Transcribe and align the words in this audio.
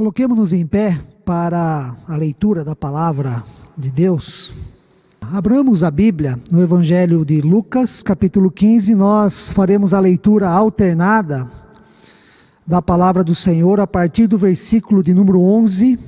Coloquemos-nos 0.00 0.54
em 0.54 0.66
pé 0.66 0.98
para 1.26 1.94
a 2.08 2.16
leitura 2.16 2.64
da 2.64 2.74
palavra 2.74 3.44
de 3.76 3.90
Deus. 3.90 4.54
Abramos 5.20 5.84
a 5.84 5.90
Bíblia 5.90 6.40
no 6.50 6.62
Evangelho 6.62 7.22
de 7.22 7.42
Lucas, 7.42 8.02
capítulo 8.02 8.50
15. 8.50 8.94
Nós 8.94 9.52
faremos 9.52 9.92
a 9.92 10.00
leitura 10.00 10.48
alternada 10.48 11.50
da 12.66 12.80
palavra 12.80 13.22
do 13.22 13.34
Senhor 13.34 13.78
a 13.78 13.86
partir 13.86 14.26
do 14.26 14.38
versículo 14.38 15.02
de 15.02 15.12
número 15.12 15.38
11 15.42 15.98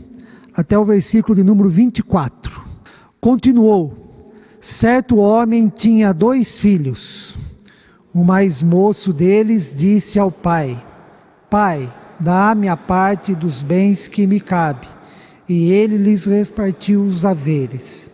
até 0.57 0.79
o 0.79 0.87
versículo 0.87 1.37
de 1.37 1.45
número 1.45 1.69
24. 1.69 2.63
Continuou: 3.21 4.33
Certo 4.59 5.17
homem 5.19 5.69
tinha 5.69 6.15
dois 6.15 6.57
filhos. 6.57 7.37
O 8.15 8.25
mais 8.25 8.63
moço 8.63 9.13
deles 9.13 9.75
disse 9.77 10.19
ao 10.19 10.31
pai: 10.31 10.83
Pai, 11.51 11.93
dá-me 12.23 12.69
a 12.69 12.77
parte 12.77 13.35
dos 13.35 13.63
bens 13.63 14.07
que 14.07 14.27
me 14.27 14.41
cabe. 14.41 14.87
E 15.49 15.71
ele 15.73 15.99
lhes 15.99 16.25
repartiu 16.25 17.03
os 17.03 17.25
haveres. 17.25 18.11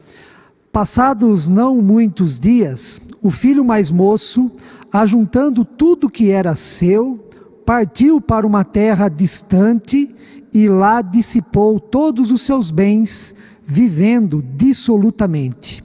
Passados 0.73 1.47
não 1.47 1.83
muitos 1.83 2.41
dias, 2.41 3.01
o 3.23 3.30
filho 3.30 3.65
mais 3.65 3.91
moço, 3.91 4.51
ajuntando 4.93 5.65
tudo 5.65 6.09
que 6.09 6.30
era 6.30 6.55
seu, 6.55 7.29
partiu 7.66 8.21
para 8.21 8.47
uma 8.47 8.65
terra 8.65 9.09
distante 9.09 10.15
e 10.52 10.69
lá 10.69 11.02
dissipou 11.02 11.79
todos 11.79 12.30
os 12.30 12.41
seus 12.41 12.71
bens, 12.71 13.35
vivendo 13.66 14.43
dissolutamente. 14.57 15.85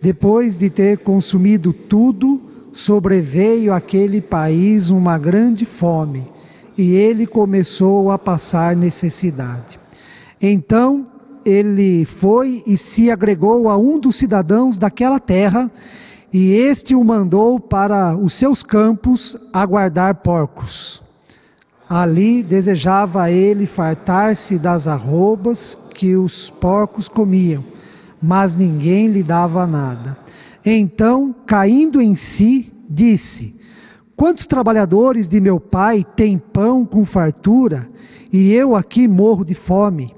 Depois 0.00 0.56
de 0.56 0.70
ter 0.70 0.98
consumido 0.98 1.72
tudo, 1.72 2.40
sobreveio 2.72 3.74
àquele 3.74 4.20
país 4.20 4.88
uma 4.88 5.18
grande 5.18 5.66
fome, 5.66 6.24
e 6.78 6.94
ele 6.94 7.26
começou 7.26 8.12
a 8.12 8.16
passar 8.16 8.76
necessidade. 8.76 9.80
Então 10.40 11.06
ele 11.44 12.04
foi 12.04 12.62
e 12.64 12.78
se 12.78 13.10
agregou 13.10 13.68
a 13.68 13.76
um 13.76 13.98
dos 13.98 14.14
cidadãos 14.14 14.78
daquela 14.78 15.18
terra, 15.18 15.68
e 16.32 16.52
este 16.52 16.94
o 16.94 17.02
mandou 17.02 17.58
para 17.58 18.14
os 18.16 18.34
seus 18.34 18.62
campos 18.62 19.36
a 19.52 19.66
guardar 19.66 20.16
porcos. 20.16 21.02
Ali 21.88 22.42
desejava 22.42 23.30
ele 23.30 23.66
fartar-se 23.66 24.58
das 24.58 24.86
arrobas 24.86 25.76
que 25.94 26.14
os 26.16 26.50
porcos 26.50 27.08
comiam, 27.08 27.64
mas 28.22 28.54
ninguém 28.54 29.08
lhe 29.08 29.22
dava 29.22 29.66
nada. 29.66 30.16
Então, 30.64 31.34
caindo 31.46 32.00
em 32.00 32.14
si, 32.14 32.70
disse: 32.88 33.57
Quantos 34.18 34.48
trabalhadores 34.48 35.28
de 35.28 35.40
meu 35.40 35.60
pai 35.60 36.04
têm 36.16 36.36
pão 36.36 36.84
com 36.84 37.04
fartura, 37.04 37.88
e 38.32 38.52
eu 38.52 38.74
aqui 38.74 39.06
morro 39.06 39.44
de 39.44 39.54
fome? 39.54 40.12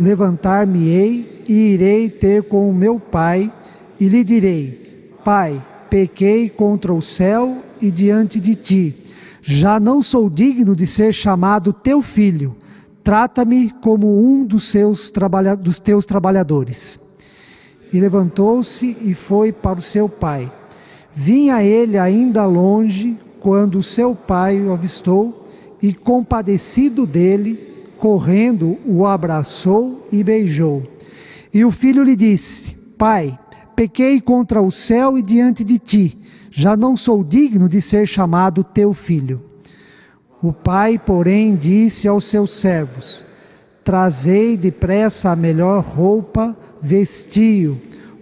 Levantar-me-ei 0.00 1.44
e 1.46 1.74
irei 1.74 2.08
ter 2.08 2.44
com 2.44 2.68
o 2.68 2.74
meu 2.74 2.98
pai, 2.98 3.52
e 4.00 4.08
lhe 4.08 4.24
direi: 4.24 5.12
Pai, 5.22 5.62
pequei 5.90 6.48
contra 6.48 6.92
o 6.92 7.02
céu 7.02 7.58
e 7.78 7.90
diante 7.90 8.40
de 8.40 8.54
ti 8.54 9.04
já 9.42 9.78
não 9.78 10.02
sou 10.02 10.28
digno 10.28 10.74
de 10.74 10.86
ser 10.86 11.12
chamado 11.12 11.74
teu 11.74 12.02
filho. 12.02 12.56
Trata-me 13.04 13.70
como 13.82 14.22
um 14.22 14.44
dos, 14.44 14.64
seus 14.64 15.10
trabalha 15.10 15.54
dos 15.54 15.78
teus 15.78 16.04
trabalhadores. 16.04 16.98
E 17.92 18.00
levantou-se 18.00 18.96
e 19.02 19.12
foi 19.12 19.52
para 19.52 19.78
o 19.78 19.82
seu 19.82 20.08
pai. 20.08 20.50
Vinha 21.20 21.64
ele 21.64 21.98
ainda 21.98 22.46
longe 22.46 23.18
quando 23.40 23.82
seu 23.82 24.14
pai 24.14 24.60
o 24.60 24.72
avistou 24.72 25.48
e, 25.82 25.92
compadecido 25.92 27.04
dele, 27.04 27.88
correndo, 27.98 28.78
o 28.86 29.04
abraçou 29.04 30.06
e 30.12 30.22
beijou. 30.22 30.84
E 31.52 31.64
o 31.64 31.72
filho 31.72 32.04
lhe 32.04 32.14
disse: 32.14 32.76
Pai, 32.96 33.36
pequei 33.74 34.20
contra 34.20 34.62
o 34.62 34.70
céu 34.70 35.18
e 35.18 35.22
diante 35.22 35.64
de 35.64 35.76
ti 35.80 36.16
já 36.52 36.76
não 36.76 36.96
sou 36.96 37.24
digno 37.24 37.68
de 37.68 37.82
ser 37.82 38.06
chamado 38.06 38.62
teu 38.62 38.94
filho. 38.94 39.42
O 40.40 40.52
pai, 40.52 41.00
porém, 41.00 41.56
disse 41.56 42.06
aos 42.06 42.26
seus 42.26 42.50
servos: 42.50 43.24
Trazei 43.82 44.56
depressa 44.56 45.30
a 45.30 45.36
melhor 45.36 45.82
roupa, 45.82 46.56
vestiu, 46.80 47.76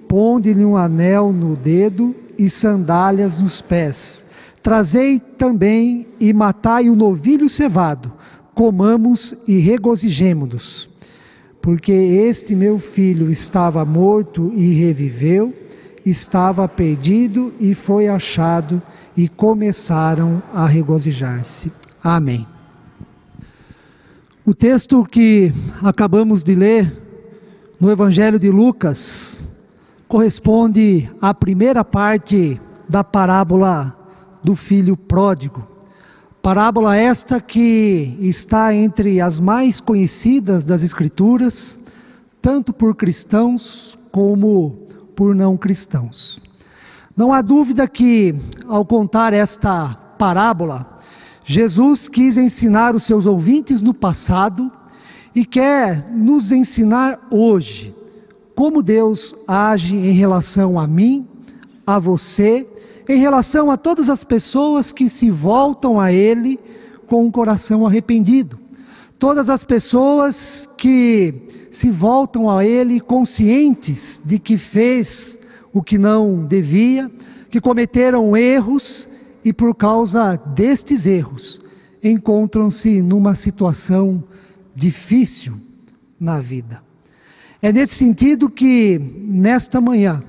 ponde-lhe 0.08 0.64
um 0.64 0.78
anel 0.78 1.30
no 1.30 1.54
dedo 1.54 2.14
e 2.38 2.50
sandálias 2.50 3.40
nos 3.40 3.60
pés. 3.60 4.24
Trazei 4.62 5.20
também 5.20 6.06
e 6.18 6.32
matai 6.32 6.88
o 6.88 6.96
novilho 6.96 7.48
cevado, 7.48 8.12
comamos 8.54 9.34
e 9.46 9.58
regozijemo-nos. 9.58 10.88
Porque 11.62 11.92
este 11.92 12.54
meu 12.54 12.78
filho 12.78 13.30
estava 13.30 13.84
morto 13.84 14.52
e 14.54 14.72
reviveu 14.74 15.52
estava 16.10 16.68
perdido 16.68 17.52
e 17.58 17.74
foi 17.74 18.06
achado, 18.06 18.80
e 19.16 19.28
começaram 19.28 20.42
a 20.54 20.66
regozijar-se. 20.66 21.72
Amém. 22.02 22.46
O 24.44 24.54
texto 24.54 25.04
que 25.04 25.52
acabamos 25.82 26.44
de 26.44 26.54
ler 26.54 27.02
no 27.80 27.90
Evangelho 27.90 28.38
de 28.38 28.50
Lucas 28.50 29.35
corresponde 30.08 31.10
à 31.20 31.34
primeira 31.34 31.84
parte 31.84 32.60
da 32.88 33.02
parábola 33.02 33.96
do 34.42 34.54
filho 34.54 34.96
pródigo. 34.96 35.66
Parábola 36.40 36.96
esta 36.96 37.40
que 37.40 38.16
está 38.20 38.72
entre 38.72 39.20
as 39.20 39.40
mais 39.40 39.80
conhecidas 39.80 40.64
das 40.64 40.82
Escrituras, 40.84 41.76
tanto 42.40 42.72
por 42.72 42.94
cristãos 42.94 43.98
como 44.12 44.86
por 45.16 45.34
não 45.34 45.56
cristãos. 45.56 46.40
Não 47.16 47.32
há 47.32 47.42
dúvida 47.42 47.88
que, 47.88 48.34
ao 48.68 48.84
contar 48.84 49.32
esta 49.32 49.88
parábola, 50.16 50.98
Jesus 51.44 52.06
quis 52.06 52.36
ensinar 52.36 52.94
os 52.94 53.02
seus 53.02 53.26
ouvintes 53.26 53.82
no 53.82 53.92
passado 53.92 54.70
e 55.34 55.44
quer 55.44 56.08
nos 56.12 56.52
ensinar 56.52 57.26
hoje 57.30 57.94
como 58.56 58.82
Deus 58.82 59.36
age 59.46 59.94
em 59.94 60.12
relação 60.12 60.80
a 60.80 60.86
mim, 60.86 61.28
a 61.86 61.98
você, 61.98 62.66
em 63.06 63.18
relação 63.18 63.70
a 63.70 63.76
todas 63.76 64.08
as 64.08 64.24
pessoas 64.24 64.90
que 64.90 65.10
se 65.10 65.30
voltam 65.30 66.00
a 66.00 66.10
Ele 66.10 66.58
com 67.06 67.24
um 67.26 67.30
coração 67.30 67.86
arrependido. 67.86 68.58
Todas 69.18 69.50
as 69.50 69.62
pessoas 69.62 70.66
que 70.76 71.68
se 71.70 71.90
voltam 71.90 72.50
a 72.50 72.64
Ele 72.64 72.98
conscientes 72.98 74.22
de 74.24 74.38
que 74.38 74.56
fez 74.56 75.38
o 75.70 75.82
que 75.82 75.98
não 75.98 76.42
devia, 76.42 77.10
que 77.50 77.60
cometeram 77.60 78.34
erros 78.34 79.06
e 79.44 79.52
por 79.52 79.74
causa 79.74 80.34
destes 80.34 81.04
erros 81.04 81.60
encontram-se 82.02 83.02
numa 83.02 83.34
situação 83.34 84.24
difícil 84.74 85.58
na 86.18 86.40
vida. 86.40 86.86
É 87.62 87.72
nesse 87.72 87.94
sentido 87.94 88.50
que, 88.50 88.98
nesta 88.98 89.80
manhã, 89.80 90.22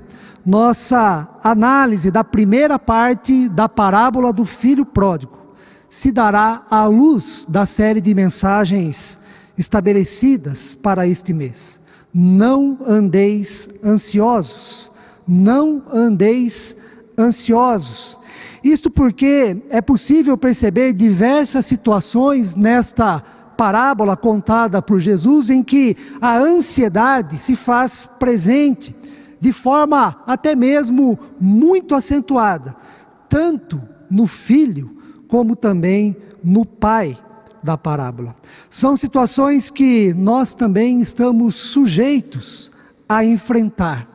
nossa 0.45 1.27
análise 1.43 2.09
da 2.09 2.23
primeira 2.23 2.79
parte 2.79 3.49
da 3.49 3.67
parábola 3.67 4.31
do 4.31 4.45
filho 4.45 4.85
pródigo 4.85 5.37
se 5.89 6.11
dará 6.11 6.65
à 6.69 6.85
luz 6.85 7.45
da 7.47 7.65
série 7.65 8.01
de 8.01 8.13
mensagens 8.13 9.19
estabelecidas 9.57 10.75
para 10.75 11.07
este 11.07 11.33
mês. 11.33 11.81
Não 12.13 12.77
andeis 12.87 13.67
ansiosos, 13.83 14.91
não 15.27 15.83
andeis 15.93 16.75
ansiosos. 17.17 18.17
Isto 18.63 18.89
porque 18.89 19.57
é 19.69 19.81
possível 19.81 20.37
perceber 20.37 20.93
diversas 20.93 21.65
situações 21.65 22.55
nesta 22.55 23.23
parábola 23.57 24.15
contada 24.15 24.81
por 24.81 24.99
Jesus 24.99 25.49
em 25.49 25.63
que 25.63 25.97
a 26.21 26.37
ansiedade 26.37 27.39
se 27.39 27.55
faz 27.55 28.07
presente 28.19 28.95
de 29.39 29.51
forma 29.51 30.21
até 30.25 30.55
mesmo 30.55 31.17
muito 31.39 31.95
acentuada, 31.95 32.75
tanto 33.27 33.81
no 34.09 34.27
filho 34.27 34.95
como 35.27 35.55
também 35.55 36.15
no 36.43 36.63
pai 36.63 37.17
da 37.61 37.77
parábola. 37.77 38.35
São 38.69 38.95
situações 38.95 39.69
que 39.69 40.13
nós 40.13 40.53
também 40.53 41.01
estamos 41.01 41.55
sujeitos 41.55 42.71
a 43.09 43.25
enfrentar 43.25 44.07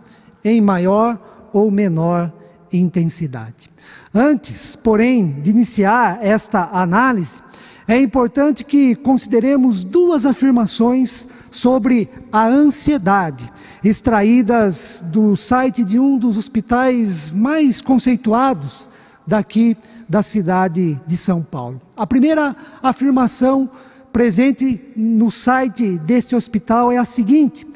em 0.44 0.60
maior 0.60 1.50
ou 1.52 1.70
menor 1.70 2.32
intensidade. 2.72 3.70
Antes, 4.14 4.76
porém, 4.76 5.40
de 5.40 5.50
iniciar 5.50 6.18
esta 6.22 6.70
análise, 6.72 7.40
é 7.86 8.00
importante 8.00 8.64
que 8.64 8.94
consideremos 8.94 9.82
duas 9.82 10.24
afirmações 10.24 11.26
sobre 11.50 12.08
a 12.30 12.46
ansiedade, 12.46 13.52
extraídas 13.82 15.04
do 15.08 15.36
site 15.36 15.84
de 15.84 15.98
um 15.98 16.16
dos 16.16 16.38
hospitais 16.38 17.30
mais 17.30 17.80
conceituados 17.80 18.88
daqui 19.26 19.76
da 20.08 20.22
cidade 20.22 20.98
de 21.06 21.16
São 21.16 21.42
Paulo. 21.42 21.80
A 21.96 22.06
primeira 22.06 22.54
afirmação 22.82 23.68
presente 24.12 24.80
no 24.94 25.30
site 25.30 25.98
deste 25.98 26.36
hospital 26.36 26.92
é 26.92 26.98
a 26.98 27.04
seguinte: 27.04 27.66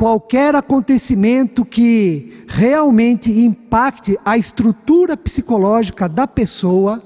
qualquer 0.00 0.56
acontecimento 0.56 1.62
que 1.62 2.46
realmente 2.48 3.30
impacte 3.30 4.18
a 4.24 4.38
estrutura 4.38 5.14
psicológica 5.14 6.08
da 6.08 6.26
pessoa 6.26 7.02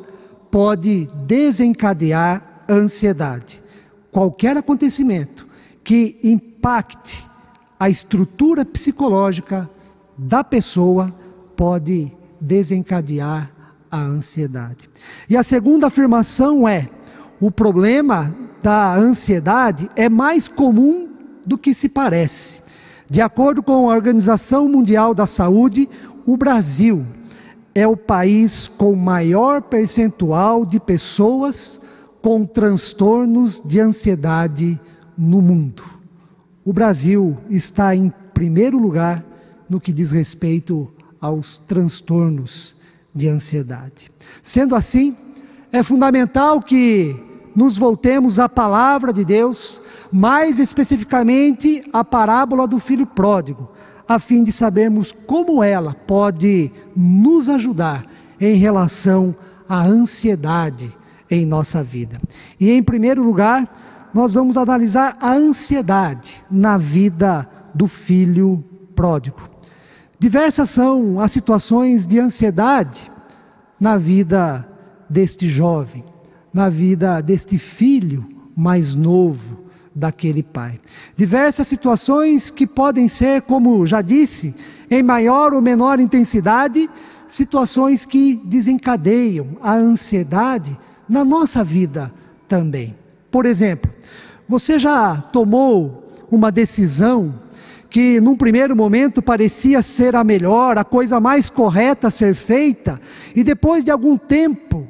pode 0.49 1.09
desencadear 1.27 2.63
ansiedade. 2.71 3.61
Qualquer 4.13 4.57
acontecimento 4.57 5.45
que 5.83 6.21
impacte 6.23 7.29
a 7.81 7.91
estrutura 7.91 8.65
psicológica 8.65 9.69
da 10.17 10.45
pessoa 10.45 11.13
pode 11.57 12.13
desencadear 12.41 13.51
a 13.91 13.99
ansiedade. 13.99 14.89
E 15.29 15.37
a 15.37 15.43
segunda 15.43 15.89
afirmação 15.89 16.69
é: 16.69 16.89
o 17.41 17.51
problema 17.51 18.33
da 18.63 18.95
ansiedade 18.95 19.91
é 19.97 20.09
mais 20.09 20.47
comum 20.47 21.09
do 21.45 21.59
que 21.59 21.75
se 21.75 21.89
parece. 21.89 22.63
De 23.09 23.21
acordo 23.21 23.63
com 23.63 23.73
a 23.91 23.95
Organização 23.95 24.69
Mundial 24.69 25.15
da 25.15 25.27
Saúde, 25.27 25.89
o 26.27 26.37
Brasil 26.37 27.05
é 27.75 27.87
o 27.87 27.97
país 27.97 28.69
com 28.69 28.95
maior 28.95 29.61
percentual 29.63 30.65
de 30.65 30.81
pessoas 30.81 31.81
com 32.23 32.47
transtornos 32.47 33.61
de 33.63 33.81
ansiedade 33.81 34.81
no 35.19 35.43
mundo. 35.43 35.83
O 36.65 36.73
Brasil 36.73 37.37
está 37.51 37.95
em 37.95 38.13
primeiro 38.33 38.79
lugar 38.79 39.25
no 39.69 39.81
que 39.81 39.93
diz 39.93 40.11
respeito 40.11 40.91
aos 41.21 41.59
transtornos 41.59 42.77
de 43.15 43.29
ansiedade. 43.29 44.11
Sendo 44.43 44.75
assim, 44.75 45.17
é 45.71 45.83
fundamental 45.83 46.63
que 46.63 47.17
nos 47.55 47.79
voltemos 47.79 48.39
à 48.39 48.49
palavra 48.49 49.13
de 49.13 49.25
Deus, 49.25 49.81
mais 50.11 50.59
especificamente 50.59 51.85
à 51.93 52.05
parábola 52.05 52.67
do 52.67 52.79
filho 52.79 53.07
pródigo, 53.07 53.71
a 54.09 54.19
fim 54.19 54.43
de 54.43 54.51
sabermos 54.51 55.13
como 55.27 55.63
ela 55.63 55.95
pode 55.95 56.73
nos 56.97 57.49
ajudar 57.49 58.05
em 58.41 58.57
relação 58.57 59.35
à 59.69 59.83
ansiedade 59.83 60.95
em 61.31 61.47
nossa 61.47 61.83
vida. 61.83 62.21
E 62.59 62.71
em 62.71 62.83
primeiro 62.83 63.23
lugar, 63.23 64.11
nós 64.13 64.35
vamos 64.35 64.57
analisar 64.57 65.17
a 65.21 65.33
ansiedade 65.33 66.45
na 66.51 66.77
vida 66.77 67.49
do 67.75 67.87
filho 67.87 68.63
pródigo. 68.95 69.49
Diversas 70.19 70.71
são 70.71 71.21
as 71.21 71.33
situações 71.33 72.07
de 72.07 72.19
ansiedade 72.19 73.11
na 73.81 73.97
vida 73.97 74.69
deste 75.09 75.49
jovem 75.49 76.14
na 76.55 76.69
vida 76.69 77.21
deste 77.21 77.59
filho 77.59 78.25
mais 78.57 78.95
novo 78.95 79.65
daquele 79.93 80.43
pai. 80.43 80.81
Diversas 81.17 81.67
situações 81.67 82.51
que 82.51 82.67
podem 82.67 83.09
ser, 83.09 83.43
como 83.43 83.85
já 83.85 84.01
disse, 84.01 84.55
em 84.89 85.03
maior 85.03 85.53
ou 85.53 85.61
menor 85.61 85.99
intensidade, 85.99 86.89
situações 87.27 88.07
que 88.07 88.41
desencadeiam 88.45 89.49
a 89.61 89.75
ansiedade 89.75 90.79
na 91.09 91.25
nossa 91.25 91.65
vida 91.65 92.13
também. 92.49 92.95
Por 93.31 93.47
exemplo, 93.47 93.91
você 94.49 94.79
já 94.79 95.17
tomou 95.17 96.13
uma 96.31 96.53
decisão 96.53 97.35
que 97.91 98.21
num 98.21 98.37
primeiro 98.37 98.75
momento 98.75 99.23
parecia 99.23 99.83
ser 99.83 100.17
a 100.17 100.25
melhor, 100.25 100.79
a 100.79 100.85
coisa 100.85 101.21
mais 101.21 101.49
correta 101.49 102.09
a 102.09 102.11
ser 102.11 102.35
feita, 102.35 103.01
e 103.35 103.45
depois 103.45 103.85
de 103.85 103.91
algum 103.91 104.17
tempo 104.17 104.89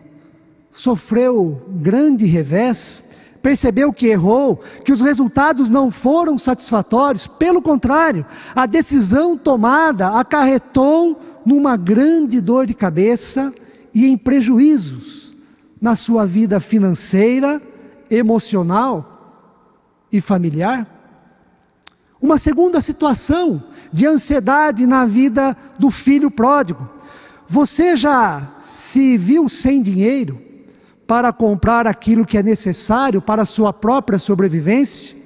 sofreu 0.74 1.62
grande 1.68 2.26
revés, 2.26 3.04
percebeu 3.40 3.92
que 3.92 4.08
errou, 4.08 4.60
que 4.84 4.92
os 4.92 5.00
resultados 5.00 5.70
não 5.70 5.90
foram 5.90 6.36
satisfatórios, 6.36 7.26
pelo 7.26 7.62
contrário, 7.62 8.26
a 8.54 8.66
decisão 8.66 9.36
tomada 9.36 10.08
acarretou 10.18 11.18
numa 11.46 11.76
grande 11.76 12.40
dor 12.40 12.66
de 12.66 12.74
cabeça 12.74 13.54
e 13.94 14.06
em 14.06 14.16
prejuízos 14.16 15.34
na 15.80 15.94
sua 15.94 16.26
vida 16.26 16.58
financeira, 16.58 17.62
emocional 18.10 19.46
e 20.10 20.20
familiar. 20.20 20.88
Uma 22.20 22.38
segunda 22.38 22.80
situação 22.80 23.62
de 23.92 24.06
ansiedade 24.06 24.86
na 24.86 25.04
vida 25.04 25.56
do 25.78 25.90
filho 25.90 26.30
pródigo. 26.30 26.88
Você 27.46 27.94
já 27.94 28.54
se 28.60 29.18
viu 29.18 29.48
sem 29.48 29.82
dinheiro? 29.82 30.43
Para 31.06 31.32
comprar 31.32 31.86
aquilo 31.86 32.24
que 32.24 32.38
é 32.38 32.42
necessário 32.42 33.20
para 33.20 33.42
a 33.42 33.46
sua 33.46 33.72
própria 33.72 34.18
sobrevivência, 34.18 35.16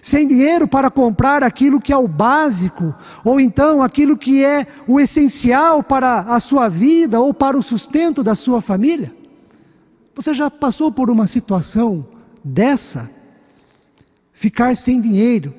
sem 0.00 0.26
dinheiro 0.26 0.66
para 0.66 0.90
comprar 0.90 1.42
aquilo 1.42 1.80
que 1.80 1.92
é 1.92 1.96
o 1.96 2.08
básico, 2.08 2.94
ou 3.24 3.38
então 3.38 3.82
aquilo 3.82 4.16
que 4.16 4.44
é 4.44 4.66
o 4.86 4.98
essencial 4.98 5.82
para 5.82 6.20
a 6.20 6.40
sua 6.40 6.68
vida 6.68 7.20
ou 7.20 7.32
para 7.32 7.56
o 7.56 7.62
sustento 7.62 8.22
da 8.22 8.34
sua 8.34 8.60
família? 8.60 9.14
Você 10.14 10.34
já 10.34 10.50
passou 10.50 10.92
por 10.92 11.08
uma 11.08 11.26
situação 11.26 12.06
dessa? 12.44 13.08
Ficar 14.32 14.76
sem 14.76 15.00
dinheiro, 15.00 15.54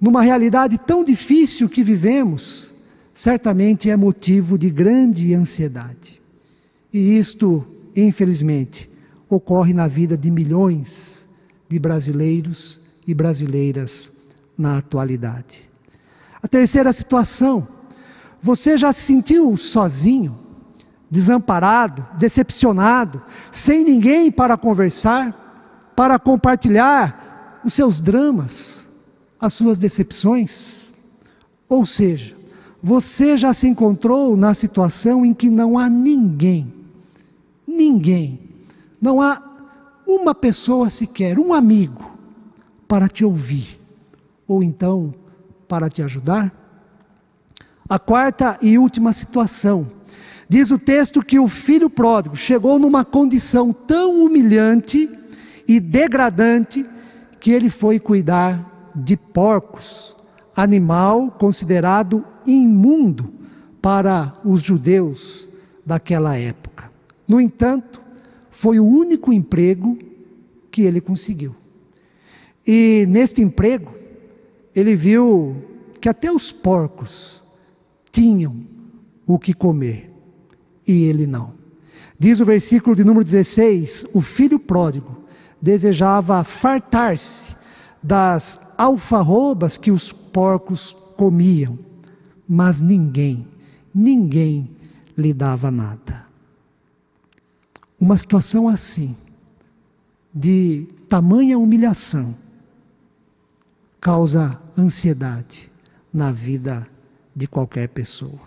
numa 0.00 0.22
realidade 0.22 0.78
tão 0.78 1.02
difícil 1.02 1.68
que 1.68 1.82
vivemos, 1.82 2.72
certamente 3.12 3.90
é 3.90 3.96
motivo 3.96 4.56
de 4.56 4.70
grande 4.70 5.34
ansiedade. 5.34 6.20
E 6.92 7.18
isto 7.18 7.66
infelizmente, 7.96 8.90
ocorre 9.28 9.72
na 9.72 9.86
vida 9.86 10.16
de 10.16 10.30
milhões 10.30 11.26
de 11.68 11.78
brasileiros 11.78 12.78
e 13.06 13.14
brasileiras 13.14 14.12
na 14.56 14.78
atualidade. 14.78 15.68
A 16.42 16.46
terceira 16.46 16.92
situação, 16.92 17.66
você 18.42 18.76
já 18.76 18.92
se 18.92 19.02
sentiu 19.02 19.56
sozinho, 19.56 20.38
desamparado, 21.10 22.06
decepcionado, 22.18 23.22
sem 23.50 23.84
ninguém 23.84 24.30
para 24.30 24.56
conversar, 24.56 25.92
para 25.96 26.18
compartilhar 26.18 27.60
os 27.64 27.72
seus 27.72 28.00
dramas, 28.00 28.88
as 29.40 29.54
suas 29.54 29.78
decepções? 29.78 30.92
Ou 31.68 31.86
seja, 31.86 32.36
você 32.82 33.36
já 33.36 33.52
se 33.52 33.66
encontrou 33.66 34.36
na 34.36 34.54
situação 34.54 35.24
em 35.24 35.32
que 35.32 35.50
não 35.50 35.78
há 35.78 35.88
ninguém 35.88 36.75
ninguém, 37.76 38.40
não 39.00 39.20
há 39.20 39.42
uma 40.06 40.34
pessoa 40.34 40.88
sequer, 40.88 41.38
um 41.38 41.52
amigo, 41.52 42.10
para 42.88 43.08
te 43.08 43.24
ouvir, 43.24 43.80
ou 44.46 44.62
então 44.62 45.14
para 45.68 45.90
te 45.90 46.02
ajudar? 46.02 46.52
A 47.88 47.98
quarta 47.98 48.58
e 48.62 48.78
última 48.78 49.12
situação. 49.12 49.86
Diz 50.48 50.70
o 50.70 50.78
texto 50.78 51.22
que 51.22 51.38
o 51.38 51.48
filho 51.48 51.90
pródigo 51.90 52.36
chegou 52.36 52.78
numa 52.78 53.04
condição 53.04 53.72
tão 53.72 54.24
humilhante 54.24 55.08
e 55.66 55.80
degradante 55.80 56.86
que 57.40 57.50
ele 57.50 57.68
foi 57.68 57.98
cuidar 57.98 58.92
de 58.94 59.16
porcos, 59.16 60.16
animal 60.54 61.32
considerado 61.32 62.24
imundo 62.46 63.32
para 63.82 64.34
os 64.44 64.62
judeus 64.62 65.50
daquela 65.84 66.36
época. 66.36 66.65
No 67.26 67.40
entanto, 67.40 68.00
foi 68.50 68.78
o 68.78 68.86
único 68.86 69.32
emprego 69.32 69.98
que 70.70 70.82
ele 70.82 71.00
conseguiu. 71.00 71.54
E 72.66 73.06
neste 73.08 73.42
emprego, 73.42 73.94
ele 74.74 74.94
viu 74.94 75.56
que 76.00 76.08
até 76.08 76.30
os 76.30 76.52
porcos 76.52 77.42
tinham 78.10 78.64
o 79.26 79.38
que 79.38 79.52
comer 79.52 80.10
e 80.86 81.04
ele 81.04 81.26
não. 81.26 81.52
Diz 82.18 82.40
o 82.40 82.44
versículo 82.44 82.96
de 82.96 83.04
número 83.04 83.24
16: 83.24 84.06
o 84.12 84.20
filho 84.20 84.58
pródigo 84.58 85.16
desejava 85.60 86.42
fartar-se 86.44 87.54
das 88.02 88.60
alfarrobas 88.76 89.76
que 89.76 89.90
os 89.90 90.12
porcos 90.12 90.96
comiam, 91.16 91.78
mas 92.48 92.80
ninguém, 92.80 93.46
ninguém 93.94 94.70
lhe 95.16 95.32
dava 95.32 95.70
nada. 95.70 96.26
Uma 97.98 98.16
situação 98.16 98.68
assim, 98.68 99.16
de 100.34 100.86
tamanha 101.08 101.58
humilhação, 101.58 102.34
causa 103.98 104.60
ansiedade 104.76 105.70
na 106.12 106.30
vida 106.30 106.86
de 107.34 107.46
qualquer 107.46 107.88
pessoa. 107.88 108.38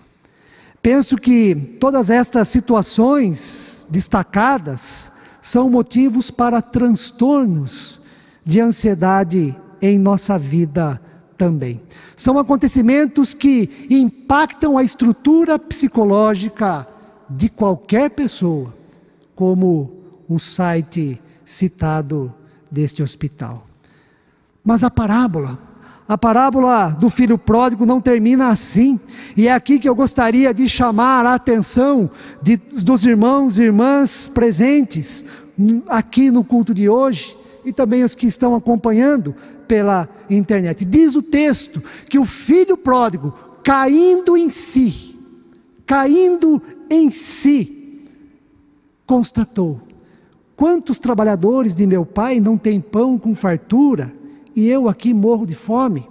Penso 0.81 1.17
que 1.17 1.55
todas 1.79 2.09
estas 2.09 2.47
situações 2.47 3.87
destacadas 3.89 5.11
são 5.41 5.69
motivos 5.69 6.29
para 6.29 6.61
transtornos 6.61 7.99
de 8.45 8.61
ansiedade 8.61 9.55
em 9.81 9.97
nossa 9.97 10.37
vida 10.37 11.01
também. 11.37 11.81
São 12.15 12.37
acontecimentos 12.37 13.33
que 13.33 13.87
impactam 13.89 14.77
a 14.77 14.83
estrutura 14.83 15.57
psicológica 15.57 16.87
de 17.29 17.49
qualquer 17.49 18.11
pessoa 18.11 18.78
como 19.39 19.89
o 20.27 20.37
site 20.37 21.17
citado 21.45 22.33
deste 22.69 23.01
hospital. 23.01 23.65
Mas 24.61 24.83
a 24.83 24.91
parábola, 24.91 25.57
a 26.05 26.17
parábola 26.17 26.89
do 26.89 27.09
filho 27.09 27.37
pródigo 27.37 27.85
não 27.85 28.01
termina 28.01 28.49
assim, 28.49 28.99
e 29.37 29.47
é 29.47 29.53
aqui 29.53 29.79
que 29.79 29.87
eu 29.87 29.95
gostaria 29.95 30.53
de 30.53 30.67
chamar 30.67 31.25
a 31.25 31.35
atenção 31.35 32.11
de, 32.41 32.57
dos 32.57 33.05
irmãos 33.05 33.57
e 33.57 33.63
irmãs 33.63 34.27
presentes 34.27 35.23
aqui 35.87 36.29
no 36.29 36.43
culto 36.43 36.73
de 36.73 36.89
hoje, 36.89 37.37
e 37.63 37.71
também 37.71 38.03
os 38.03 38.15
que 38.15 38.27
estão 38.27 38.53
acompanhando 38.55 39.33
pela 39.69 40.09
internet. 40.29 40.83
Diz 40.83 41.15
o 41.15 41.23
texto 41.23 41.81
que 42.09 42.19
o 42.19 42.25
filho 42.25 42.75
pródigo, 42.75 43.33
caindo 43.63 44.35
em 44.35 44.49
si, 44.49 45.17
caindo 45.85 46.61
em 46.89 47.09
si, 47.09 47.78
constatou: 49.09 49.81
quantos 50.55 50.99
trabalhadores 50.99 51.73
de 51.73 51.87
meu 51.87 52.05
pai 52.05 52.39
não 52.39 52.55
têm 52.55 52.79
pão 52.79 53.17
com 53.17 53.33
fartura, 53.33 54.13
e 54.55 54.69
eu 54.69 54.87
aqui 54.87 55.15
morro 55.15 55.47
de 55.47 55.55
fome? 55.55 56.07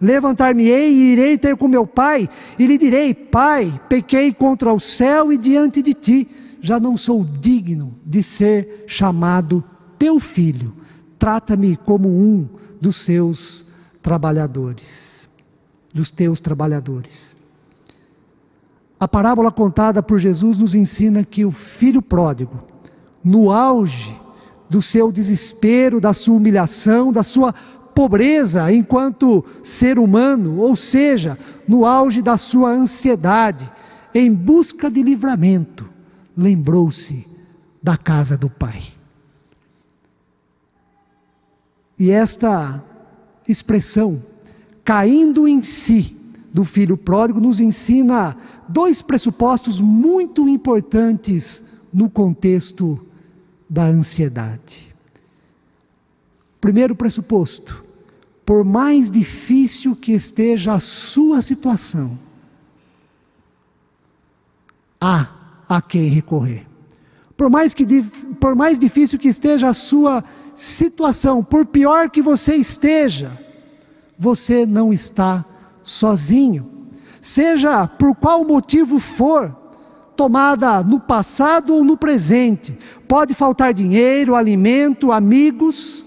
Levantar-me-ei 0.00 0.90
e 0.90 1.12
irei 1.12 1.36
ter 1.36 1.56
com 1.56 1.68
meu 1.68 1.86
pai, 1.86 2.26
e 2.58 2.66
lhe 2.66 2.78
direi: 2.78 3.12
Pai, 3.12 3.78
pequei 3.86 4.32
contra 4.32 4.72
o 4.72 4.80
céu 4.80 5.30
e 5.30 5.36
diante 5.36 5.82
de 5.82 5.92
ti, 5.92 6.28
já 6.58 6.80
não 6.80 6.96
sou 6.96 7.22
digno 7.22 7.94
de 8.04 8.22
ser 8.22 8.84
chamado 8.86 9.62
teu 9.98 10.18
filho. 10.18 10.74
Trata-me 11.18 11.76
como 11.76 12.08
um 12.08 12.48
dos 12.80 12.96
seus 12.96 13.66
trabalhadores, 14.00 15.28
dos 15.92 16.10
teus 16.10 16.40
trabalhadores. 16.40 17.31
A 19.02 19.08
parábola 19.08 19.50
contada 19.50 20.00
por 20.00 20.20
Jesus 20.20 20.56
nos 20.56 20.76
ensina 20.76 21.24
que 21.24 21.44
o 21.44 21.50
filho 21.50 22.00
pródigo, 22.00 22.62
no 23.24 23.50
auge 23.50 24.16
do 24.70 24.80
seu 24.80 25.10
desespero, 25.10 26.00
da 26.00 26.12
sua 26.12 26.36
humilhação, 26.36 27.10
da 27.10 27.24
sua 27.24 27.52
pobreza 27.52 28.72
enquanto 28.72 29.44
ser 29.60 29.98
humano, 29.98 30.60
ou 30.60 30.76
seja, 30.76 31.36
no 31.66 31.84
auge 31.84 32.22
da 32.22 32.36
sua 32.36 32.70
ansiedade, 32.70 33.68
em 34.14 34.32
busca 34.32 34.88
de 34.88 35.02
livramento, 35.02 35.90
lembrou-se 36.36 37.26
da 37.82 37.96
casa 37.96 38.36
do 38.36 38.48
Pai. 38.48 38.84
E 41.98 42.08
esta 42.08 42.80
expressão, 43.48 44.22
caindo 44.84 45.48
em 45.48 45.60
si, 45.60 46.22
do 46.52 46.64
filho 46.64 46.96
pródigo, 46.96 47.40
nos 47.40 47.60
ensina 47.60 48.36
dois 48.72 49.02
pressupostos 49.02 49.80
muito 49.80 50.48
importantes 50.48 51.62
no 51.92 52.08
contexto 52.08 52.98
da 53.68 53.84
ansiedade. 53.84 54.94
Primeiro 56.60 56.94
pressuposto: 56.96 57.84
por 58.46 58.64
mais 58.64 59.10
difícil 59.10 59.94
que 59.94 60.12
esteja 60.12 60.74
a 60.74 60.80
sua 60.80 61.42
situação, 61.42 62.18
há 65.00 65.28
a 65.68 65.82
quem 65.82 66.08
recorrer. 66.08 66.66
Por 67.36 67.50
mais, 67.50 67.74
que, 67.74 67.84
por 68.38 68.54
mais 68.54 68.78
difícil 68.78 69.18
que 69.18 69.28
esteja 69.28 69.68
a 69.68 69.74
sua 69.74 70.22
situação, 70.54 71.42
por 71.42 71.66
pior 71.66 72.08
que 72.08 72.22
você 72.22 72.54
esteja, 72.54 73.36
você 74.18 74.64
não 74.64 74.92
está 74.92 75.44
sozinho. 75.82 76.71
Seja 77.22 77.86
por 77.86 78.16
qual 78.16 78.44
motivo 78.44 78.98
for, 78.98 79.56
tomada 80.16 80.82
no 80.82 80.98
passado 80.98 81.72
ou 81.72 81.84
no 81.84 81.96
presente, 81.96 82.76
pode 83.06 83.32
faltar 83.32 83.72
dinheiro, 83.72 84.34
alimento, 84.34 85.12
amigos, 85.12 86.04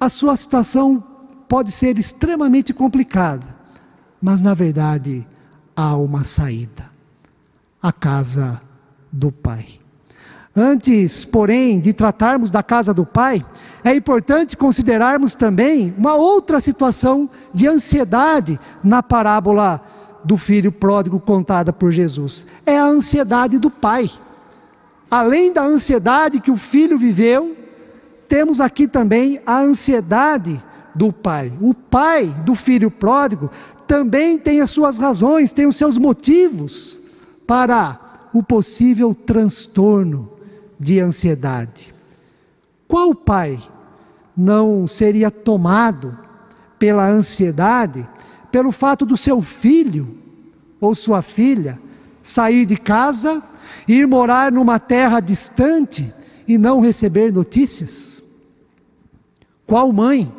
a 0.00 0.08
sua 0.08 0.34
situação 0.36 1.04
pode 1.46 1.70
ser 1.70 1.98
extremamente 1.98 2.72
complicada, 2.72 3.46
mas 4.22 4.40
na 4.40 4.54
verdade 4.54 5.26
há 5.76 5.94
uma 5.94 6.24
saída. 6.24 6.86
A 7.82 7.92
casa 7.92 8.60
do 9.12 9.30
Pai. 9.30 9.66
Antes, 10.56 11.26
porém, 11.26 11.78
de 11.78 11.92
tratarmos 11.92 12.50
da 12.50 12.62
casa 12.62 12.94
do 12.94 13.04
Pai, 13.04 13.44
é 13.84 13.94
importante 13.94 14.56
considerarmos 14.56 15.34
também 15.34 15.94
uma 15.96 16.14
outra 16.14 16.58
situação 16.58 17.28
de 17.52 17.68
ansiedade 17.68 18.58
na 18.82 19.02
parábola 19.02 19.80
do 20.28 20.36
filho 20.36 20.70
pródigo 20.70 21.18
contada 21.18 21.72
por 21.72 21.90
Jesus. 21.90 22.46
É 22.66 22.76
a 22.76 22.84
ansiedade 22.84 23.58
do 23.58 23.70
pai. 23.70 24.10
Além 25.10 25.50
da 25.50 25.62
ansiedade 25.62 26.38
que 26.38 26.50
o 26.50 26.56
filho 26.58 26.98
viveu, 26.98 27.56
temos 28.28 28.60
aqui 28.60 28.86
também 28.86 29.40
a 29.46 29.58
ansiedade 29.58 30.62
do 30.94 31.10
pai. 31.10 31.50
O 31.62 31.72
pai 31.72 32.26
do 32.44 32.54
filho 32.54 32.90
pródigo 32.90 33.50
também 33.86 34.38
tem 34.38 34.60
as 34.60 34.68
suas 34.68 34.98
razões, 34.98 35.50
tem 35.50 35.66
os 35.66 35.76
seus 35.76 35.96
motivos 35.96 37.00
para 37.46 38.28
o 38.34 38.42
possível 38.42 39.14
transtorno 39.14 40.30
de 40.78 41.00
ansiedade. 41.00 41.94
Qual 42.86 43.14
pai 43.14 43.58
não 44.36 44.86
seria 44.86 45.30
tomado 45.30 46.18
pela 46.78 47.08
ansiedade 47.08 48.06
pelo 48.50 48.72
fato 48.72 49.04
do 49.04 49.16
seu 49.16 49.42
filho 49.42 50.08
ou 50.80 50.94
sua 50.94 51.22
filha 51.22 51.78
sair 52.22 52.66
de 52.66 52.76
casa, 52.76 53.42
ir 53.86 54.06
morar 54.06 54.52
numa 54.52 54.78
terra 54.78 55.20
distante 55.20 56.12
e 56.46 56.58
não 56.58 56.80
receber 56.80 57.32
notícias? 57.32 58.22
Qual 59.66 59.92
mãe 59.92 60.32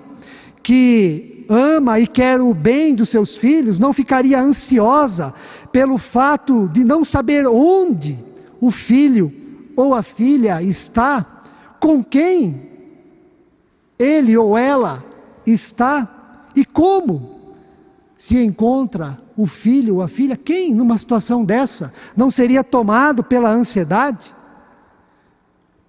que 0.61 1.45
ama 1.49 1.99
e 1.99 2.05
quer 2.05 2.39
o 2.39 2.53
bem 2.53 2.93
dos 2.93 3.09
seus 3.09 3.35
filhos 3.35 3.79
não 3.79 3.91
ficaria 3.91 4.39
ansiosa 4.39 5.33
pelo 5.71 5.97
fato 5.97 6.67
de 6.67 6.83
não 6.83 7.03
saber 7.03 7.47
onde 7.47 8.19
o 8.61 8.69
filho 8.69 9.33
ou 9.75 9.95
a 9.95 10.03
filha 10.03 10.61
está, 10.61 11.43
com 11.79 12.03
quem 12.03 12.69
ele 13.97 14.35
ou 14.37 14.57
ela 14.57 15.03
está 15.45 16.49
e 16.55 16.65
como 16.65 17.38
se 18.19 18.37
encontra 18.37 19.17
o 19.37 19.47
filho 19.47 19.95
ou 19.95 20.01
a 20.01 20.09
filha. 20.09 20.35
Quem, 20.35 20.75
numa 20.75 20.97
situação 20.97 21.45
dessa, 21.45 21.93
não 22.17 22.29
seria 22.29 22.65
tomado 22.65 23.23
pela 23.23 23.49
ansiedade? 23.49 24.35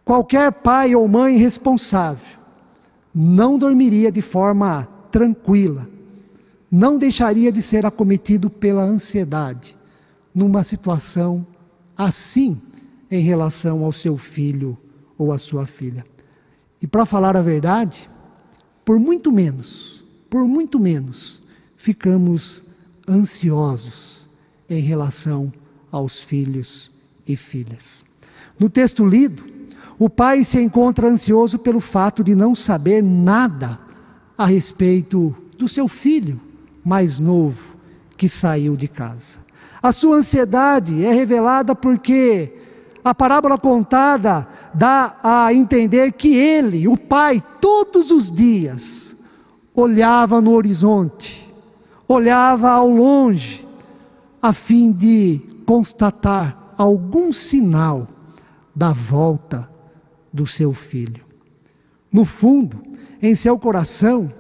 Qualquer 0.05 0.53
pai 0.53 0.95
ou 0.95 1.09
mãe 1.09 1.37
responsável 1.37 2.39
não 3.13 3.59
dormiria 3.59 4.13
de 4.13 4.23
forma 4.23 4.87
tranquila, 5.11 5.89
não 6.71 6.99
deixaria 6.99 7.51
de 7.51 7.61
ser 7.61 7.85
acometido 7.85 8.49
pela 8.49 8.85
ansiedade 8.85 9.77
numa 10.33 10.63
situação 10.63 11.45
assim 11.99 12.63
em 13.11 13.25
relação 13.25 13.85
ao 13.85 13.91
seu 13.91 14.17
filho 14.17 14.79
ou 15.19 15.33
à 15.33 15.39
sua 15.39 15.67
filha. 15.67 16.05
E 16.81 16.87
para 16.87 17.05
falar 17.05 17.37
a 17.37 17.43
verdade, 17.43 18.09
por 18.85 19.01
muito 19.01 19.33
menos, 19.33 20.05
por 20.31 20.47
muito 20.47 20.79
menos, 20.79 21.40
ficamos 21.81 22.63
ansiosos 23.09 24.29
em 24.69 24.83
relação 24.83 25.51
aos 25.91 26.21
filhos 26.21 26.91
e 27.27 27.35
filhas. 27.37 28.05
No 28.59 28.69
texto 28.69 29.03
lido, 29.03 29.43
o 29.99 30.11
pai 30.11 30.45
se 30.45 30.61
encontra 30.61 31.09
ansioso 31.09 31.59
pelo 31.59 31.81
fato 31.81 32.23
de 32.23 32.35
não 32.35 32.55
saber 32.55 33.03
nada 33.03 33.81
a 34.37 34.45
respeito 34.45 35.35
do 35.57 35.67
seu 35.67 35.89
filho 35.89 36.39
mais 36.85 37.19
novo 37.19 37.75
que 38.15 38.29
saiu 38.29 38.77
de 38.77 38.87
casa. 38.87 39.39
A 39.83 39.91
sua 39.91 40.17
ansiedade 40.17 41.03
é 41.03 41.13
revelada 41.15 41.75
porque 41.75 42.53
a 43.03 43.15
parábola 43.15 43.57
contada 43.57 44.47
dá 44.75 45.17
a 45.23 45.55
entender 45.55 46.13
que 46.13 46.37
ele, 46.37 46.87
o 46.87 46.99
pai, 46.99 47.43
todos 47.59 48.11
os 48.11 48.31
dias 48.31 49.17
olhava 49.75 50.43
no 50.43 50.53
horizonte, 50.53 51.50
olhava 52.12 52.71
ao 52.71 52.88
longe, 52.90 53.64
a 54.43 54.52
fim 54.52 54.90
de 54.90 55.40
constatar 55.64 56.75
algum 56.76 57.31
sinal 57.31 58.09
da 58.75 58.93
volta 58.93 59.71
do 60.33 60.45
seu 60.47 60.73
filho. 60.73 61.25
No 62.11 62.25
fundo, 62.25 62.83
em 63.23 63.37
seu 63.37 63.57
coração, 63.57 64.33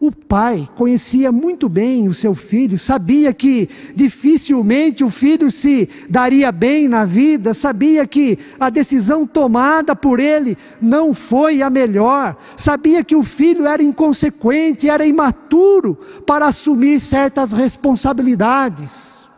o 0.00 0.12
pai 0.12 0.68
conhecia 0.76 1.32
muito 1.32 1.68
bem 1.68 2.08
o 2.08 2.14
seu 2.14 2.32
filho, 2.32 2.78
sabia 2.78 3.34
que 3.34 3.68
dificilmente 3.96 5.02
o 5.02 5.10
filho 5.10 5.50
se 5.50 5.88
daria 6.08 6.52
bem 6.52 6.86
na 6.86 7.04
vida, 7.04 7.52
sabia 7.52 8.06
que 8.06 8.38
a 8.60 8.70
decisão 8.70 9.26
tomada 9.26 9.96
por 9.96 10.20
ele 10.20 10.56
não 10.80 11.12
foi 11.12 11.62
a 11.62 11.68
melhor, 11.68 12.36
sabia 12.56 13.02
que 13.02 13.16
o 13.16 13.24
filho 13.24 13.66
era 13.66 13.82
inconsequente, 13.82 14.88
era 14.88 15.04
imaturo 15.04 15.98
para 16.24 16.46
assumir 16.46 17.00
certas 17.00 17.50
responsabilidades 17.50 19.28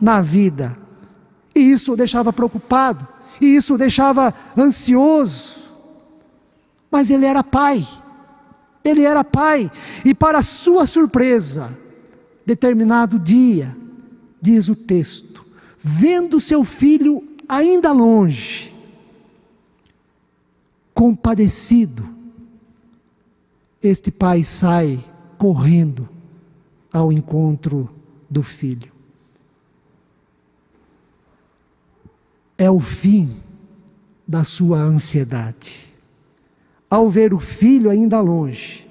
na 0.00 0.20
vida. 0.20 0.78
E 1.52 1.58
isso 1.58 1.94
o 1.94 1.96
deixava 1.96 2.32
preocupado, 2.32 3.08
e 3.40 3.56
isso 3.56 3.74
o 3.74 3.78
deixava 3.78 4.32
ansioso. 4.56 5.58
Mas 6.88 7.10
ele 7.10 7.26
era 7.26 7.42
pai. 7.42 7.84
Ele 8.84 9.02
era 9.02 9.22
pai. 9.22 9.70
E 10.04 10.14
para 10.14 10.42
sua 10.42 10.86
surpresa, 10.86 11.76
determinado 12.44 13.18
dia, 13.18 13.76
diz 14.40 14.68
o 14.68 14.74
texto, 14.74 15.44
vendo 15.78 16.40
seu 16.40 16.64
filho 16.64 17.22
ainda 17.48 17.92
longe, 17.92 18.74
compadecido, 20.94 22.08
este 23.82 24.10
pai 24.10 24.44
sai 24.44 25.02
correndo 25.38 26.08
ao 26.92 27.12
encontro 27.12 27.88
do 28.28 28.42
filho. 28.42 28.92
É 32.58 32.70
o 32.70 32.78
fim 32.78 33.40
da 34.28 34.44
sua 34.44 34.78
ansiedade. 34.78 35.89
Ao 36.90 37.08
ver 37.08 37.32
o 37.32 37.38
filho 37.38 37.88
ainda 37.88 38.20
longe, 38.20 38.84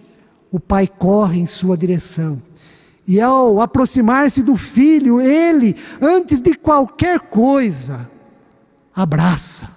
o 0.50 0.60
pai 0.60 0.88
corre 0.88 1.40
em 1.40 1.46
sua 1.46 1.78
direção. 1.78 2.42
E 3.06 3.20
ao 3.20 3.60
aproximar-se 3.60 4.42
do 4.42 4.56
filho, 4.56 5.20
ele, 5.20 5.76
antes 6.02 6.40
de 6.40 6.54
qualquer 6.54 7.20
coisa, 7.20 8.10
abraça, 8.96 9.70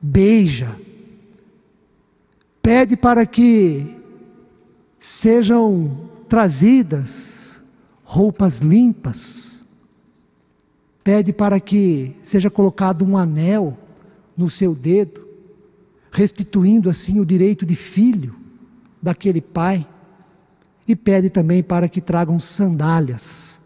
beija, 0.00 0.74
pede 2.62 2.96
para 2.96 3.24
que 3.24 3.96
sejam 4.98 6.08
trazidas 6.28 7.62
roupas 8.02 8.60
limpas, 8.60 9.64
pede 11.04 11.32
para 11.32 11.60
que 11.60 12.16
seja 12.22 12.50
colocado 12.50 13.04
um 13.04 13.16
anel 13.16 13.76
no 14.36 14.48
seu 14.48 14.74
dedo, 14.74 15.25
restituindo 16.10 16.88
assim 16.88 17.20
o 17.20 17.26
direito 17.26 17.64
de 17.66 17.74
filho 17.74 18.34
daquele 19.02 19.40
pai, 19.40 19.86
e 20.88 20.94
pede 20.94 21.28
também 21.28 21.62
para 21.62 21.88
que 21.88 22.00
tragam 22.00 22.38
sandálias, 22.38 23.60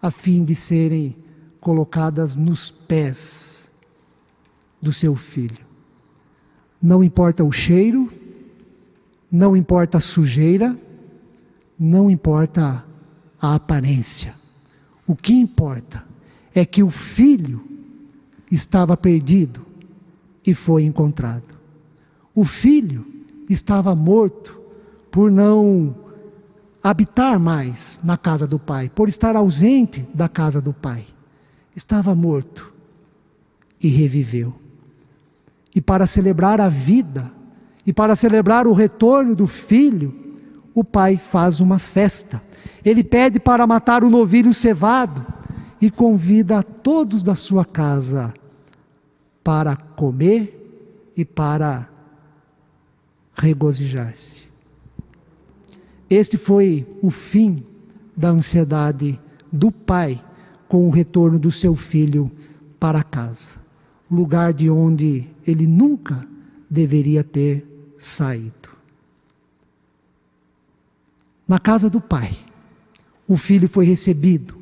a 0.00 0.10
fim 0.10 0.44
de 0.44 0.54
serem 0.54 1.16
colocadas 1.60 2.36
nos 2.36 2.70
pés 2.70 3.70
do 4.80 4.92
seu 4.92 5.16
filho. 5.16 5.66
Não 6.80 7.02
importa 7.02 7.42
o 7.42 7.50
cheiro, 7.50 8.12
não 9.30 9.56
importa 9.56 9.98
a 9.98 10.00
sujeira, 10.00 10.78
não 11.78 12.10
importa 12.10 12.84
a 13.40 13.54
aparência. 13.54 14.34
O 15.06 15.16
que 15.16 15.32
importa 15.32 16.04
é 16.54 16.64
que 16.64 16.82
o 16.82 16.90
filho 16.90 17.62
estava 18.50 18.96
perdido 18.96 19.64
e 20.46 20.54
foi 20.54 20.84
encontrado. 20.84 21.57
O 22.38 22.44
filho 22.44 23.04
estava 23.50 23.96
morto 23.96 24.60
por 25.10 25.28
não 25.28 25.92
habitar 26.80 27.36
mais 27.36 28.00
na 28.04 28.16
casa 28.16 28.46
do 28.46 28.60
pai, 28.60 28.88
por 28.88 29.08
estar 29.08 29.34
ausente 29.34 30.06
da 30.14 30.28
casa 30.28 30.60
do 30.60 30.72
pai. 30.72 31.04
Estava 31.74 32.14
morto 32.14 32.72
e 33.82 33.88
reviveu. 33.88 34.54
E 35.74 35.80
para 35.80 36.06
celebrar 36.06 36.60
a 36.60 36.68
vida, 36.68 37.28
e 37.84 37.92
para 37.92 38.14
celebrar 38.14 38.68
o 38.68 38.72
retorno 38.72 39.34
do 39.34 39.48
filho, 39.48 40.14
o 40.72 40.84
pai 40.84 41.16
faz 41.16 41.58
uma 41.58 41.80
festa. 41.80 42.40
Ele 42.84 43.02
pede 43.02 43.40
para 43.40 43.66
matar 43.66 44.04
o 44.04 44.08
novilho 44.08 44.54
cevado 44.54 45.26
e 45.80 45.90
convida 45.90 46.60
a 46.60 46.62
todos 46.62 47.24
da 47.24 47.34
sua 47.34 47.64
casa 47.64 48.32
para 49.42 49.74
comer 49.74 51.10
e 51.16 51.24
para 51.24 51.97
regozijar-se. 53.38 54.42
Este 56.10 56.36
foi 56.36 56.86
o 57.02 57.10
fim 57.10 57.64
da 58.16 58.30
ansiedade 58.30 59.18
do 59.52 59.70
pai 59.70 60.22
com 60.66 60.86
o 60.86 60.90
retorno 60.90 61.38
do 61.38 61.50
seu 61.50 61.74
filho 61.74 62.30
para 62.78 63.02
casa, 63.02 63.56
lugar 64.10 64.52
de 64.52 64.70
onde 64.70 65.26
ele 65.46 65.66
nunca 65.66 66.26
deveria 66.68 67.24
ter 67.24 67.66
saído. 67.96 68.68
Na 71.46 71.58
casa 71.58 71.88
do 71.88 72.00
pai, 72.00 72.36
o 73.26 73.36
filho 73.36 73.68
foi 73.68 73.86
recebido, 73.86 74.56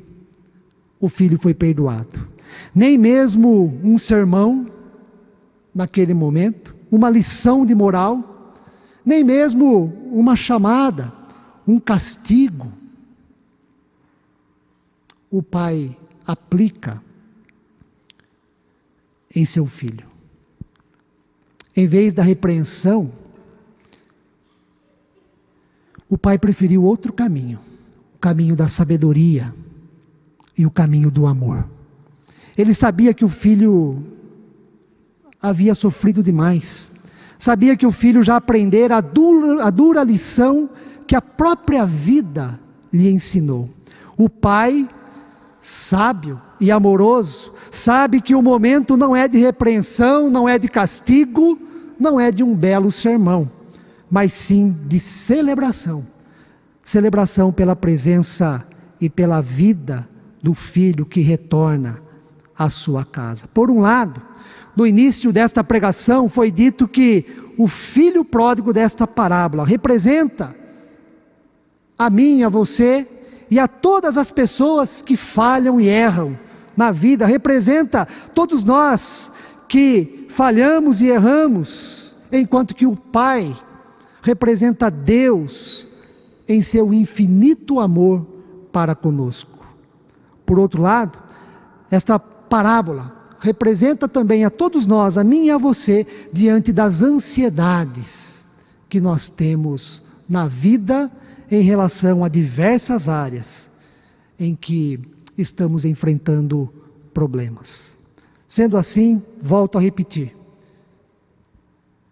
o 0.99 1.09
filho 1.09 1.37
foi 1.37 1.53
perdoado. 1.53 2.27
Nem 2.73 2.97
mesmo 2.97 3.79
um 3.83 3.97
sermão, 3.97 4.67
naquele 5.73 6.13
momento, 6.13 6.75
uma 6.89 7.09
lição 7.09 7.65
de 7.65 7.75
moral, 7.75 8.36
nem 9.07 9.23
mesmo 9.23 9.85
uma 10.11 10.35
chamada, 10.35 11.13
um 11.65 11.79
castigo, 11.79 12.69
o 15.31 15.41
pai 15.41 15.95
aplica 16.25 17.01
em 19.33 19.45
seu 19.45 19.65
filho. 19.65 20.05
Em 21.73 21.87
vez 21.87 22.13
da 22.13 22.21
repreensão, 22.21 23.09
o 26.09 26.17
pai 26.17 26.37
preferiu 26.37 26.83
outro 26.83 27.13
caminho, 27.13 27.59
o 28.13 28.17
caminho 28.17 28.57
da 28.57 28.67
sabedoria 28.67 29.55
e 30.57 30.65
o 30.65 30.71
caminho 30.71 31.09
do 31.09 31.25
amor. 31.25 31.65
Ele 32.57 32.73
sabia 32.73 33.13
que 33.13 33.23
o 33.23 33.29
filho 33.29 34.03
havia 35.41 35.73
sofrido 35.73 36.21
demais, 36.21 36.91
sabia 37.37 37.75
que 37.75 37.85
o 37.85 37.91
filho 37.91 38.23
já 38.23 38.35
aprendera 38.35 38.97
a 38.97 39.01
dura, 39.01 39.65
a 39.65 39.69
dura 39.69 40.03
lição 40.03 40.69
que 41.05 41.15
a 41.15 41.21
própria 41.21 41.85
vida 41.85 42.59
lhe 42.91 43.09
ensinou. 43.09 43.69
O 44.17 44.29
pai, 44.29 44.87
sábio 45.59 46.41
e 46.59 46.71
amoroso, 46.71 47.53
sabe 47.71 48.21
que 48.21 48.35
o 48.35 48.41
momento 48.41 48.97
não 48.97 49.15
é 49.15 49.27
de 49.27 49.37
repreensão, 49.37 50.29
não 50.29 50.47
é 50.47 50.57
de 50.57 50.67
castigo, 50.67 51.59
não 51.99 52.19
é 52.19 52.31
de 52.31 52.43
um 52.43 52.55
belo 52.55 52.91
sermão 52.91 53.57
mas 54.09 54.33
sim 54.33 54.75
de 54.87 54.99
celebração. 54.99 56.05
Celebração 56.83 57.51
pela 57.51 57.75
presença 57.75 58.65
e 58.99 59.09
pela 59.09 59.41
vida 59.41 60.07
do 60.41 60.53
filho 60.53 61.05
que 61.05 61.21
retorna 61.21 62.01
à 62.57 62.69
sua 62.69 63.03
casa. 63.03 63.47
Por 63.53 63.69
um 63.69 63.79
lado, 63.79 64.21
no 64.77 64.85
início 64.85 65.33
desta 65.33 65.63
pregação 65.63 66.29
foi 66.29 66.51
dito 66.51 66.87
que 66.87 67.25
o 67.57 67.67
filho 67.67 68.23
pródigo 68.23 68.71
desta 68.71 69.07
parábola 69.07 69.65
representa 69.65 70.55
a 71.97 72.11
mim, 72.11 72.43
a 72.43 72.49
você 72.49 73.07
e 73.49 73.57
a 73.57 73.67
todas 73.67 74.19
as 74.19 74.29
pessoas 74.29 75.01
que 75.01 75.17
falham 75.17 75.81
e 75.81 75.87
erram 75.87 76.37
na 76.75 76.91
vida, 76.91 77.25
representa 77.25 78.07
todos 78.35 78.63
nós 78.63 79.31
que 79.67 80.27
falhamos 80.29 81.01
e 81.01 81.07
erramos, 81.07 82.15
enquanto 82.31 82.75
que 82.75 82.85
o 82.85 82.95
Pai 82.95 83.57
representa 84.21 84.91
Deus 84.91 85.87
em 86.47 86.61
seu 86.61 86.93
infinito 86.93 87.79
amor 87.79 88.27
para 88.71 88.93
conosco. 88.93 89.65
Por 90.45 90.59
outro 90.59 90.83
lado, 90.83 91.17
esta 91.89 92.19
parábola 92.19 93.16
representa 93.39 94.07
também 94.07 94.45
a 94.45 94.49
todos 94.49 94.85
nós, 94.85 95.17
a 95.17 95.23
mim 95.23 95.45
e 95.45 95.51
a 95.51 95.57
você, 95.57 96.05
diante 96.31 96.71
das 96.71 97.01
ansiedades 97.01 98.45
que 98.89 98.99
nós 98.99 99.29
temos 99.29 100.03
na 100.27 100.47
vida 100.47 101.11
em 101.49 101.61
relação 101.61 102.23
a 102.23 102.27
diversas 102.27 103.07
áreas 103.07 103.71
em 104.39 104.55
que 104.55 104.99
estamos 105.37 105.85
enfrentando 105.85 106.69
problemas. 107.13 107.97
Sendo 108.47 108.77
assim, 108.77 109.21
volto 109.41 109.77
a 109.77 109.81
repetir: 109.81 110.35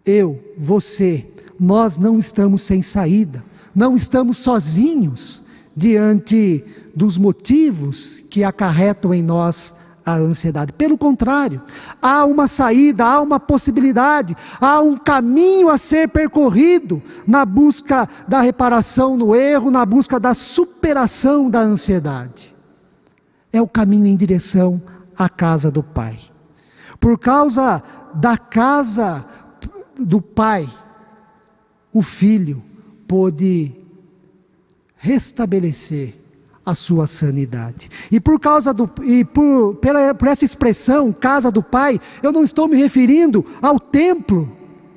eu, 0.04 0.42
você, 0.56 1.26
nós 1.58 1.96
não 1.96 2.18
estamos 2.18 2.62
sem 2.62 2.82
saída, 2.82 3.44
não 3.74 3.96
estamos 3.96 4.38
sozinhos 4.38 5.42
diante 5.74 6.64
dos 6.94 7.18
motivos 7.18 8.22
que 8.30 8.42
acarretam 8.42 9.12
em 9.12 9.22
nós 9.22 9.74
a 10.06 10.14
ansiedade. 10.14 10.72
Pelo 10.72 10.96
contrário, 10.96 11.60
há 12.00 12.24
uma 12.24 12.46
saída, 12.46 13.04
há 13.04 13.20
uma 13.20 13.40
possibilidade, 13.40 14.36
há 14.60 14.80
um 14.80 14.96
caminho 14.96 15.68
a 15.68 15.76
ser 15.76 16.08
percorrido 16.08 17.02
na 17.26 17.44
busca 17.44 18.08
da 18.28 18.40
reparação 18.40 19.16
no 19.16 19.34
erro, 19.34 19.68
na 19.68 19.84
busca 19.84 20.20
da 20.20 20.32
superação 20.32 21.50
da 21.50 21.58
ansiedade. 21.58 22.54
É 23.52 23.60
o 23.60 23.66
caminho 23.66 24.06
em 24.06 24.16
direção 24.16 24.80
à 25.18 25.28
casa 25.28 25.72
do 25.72 25.82
Pai. 25.82 26.20
Por 27.00 27.18
causa 27.18 27.82
da 28.14 28.38
casa 28.38 29.24
do 29.98 30.20
Pai, 30.22 30.68
o 31.92 32.00
filho 32.00 32.62
pôde 33.08 33.74
restabelecer 34.96 36.25
a 36.66 36.74
sua 36.74 37.06
sanidade. 37.06 37.88
E 38.10 38.18
por 38.18 38.40
causa 38.40 38.74
do 38.74 38.90
e 39.04 39.24
por, 39.24 39.76
pela, 39.76 40.12
por 40.12 40.26
essa 40.26 40.44
expressão 40.44 41.12
casa 41.12 41.48
do 41.48 41.62
pai, 41.62 42.00
eu 42.20 42.32
não 42.32 42.42
estou 42.42 42.66
me 42.66 42.76
referindo 42.76 43.46
ao 43.62 43.78
templo 43.78 44.50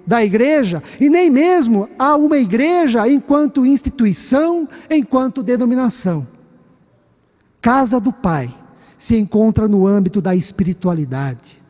da 0.08 0.26
igreja 0.26 0.82
e 1.00 1.08
nem 1.08 1.30
mesmo 1.30 1.88
a 2.00 2.16
uma 2.16 2.40
igreja 2.40 3.08
enquanto 3.08 3.64
instituição, 3.64 4.68
enquanto 4.90 5.44
denominação. 5.44 6.28
Casa 7.62 8.00
do 8.00 8.12
Pai 8.12 8.52
se 8.98 9.16
encontra 9.16 9.68
no 9.68 9.86
âmbito 9.86 10.20
da 10.20 10.36
espiritualidade. 10.36 11.62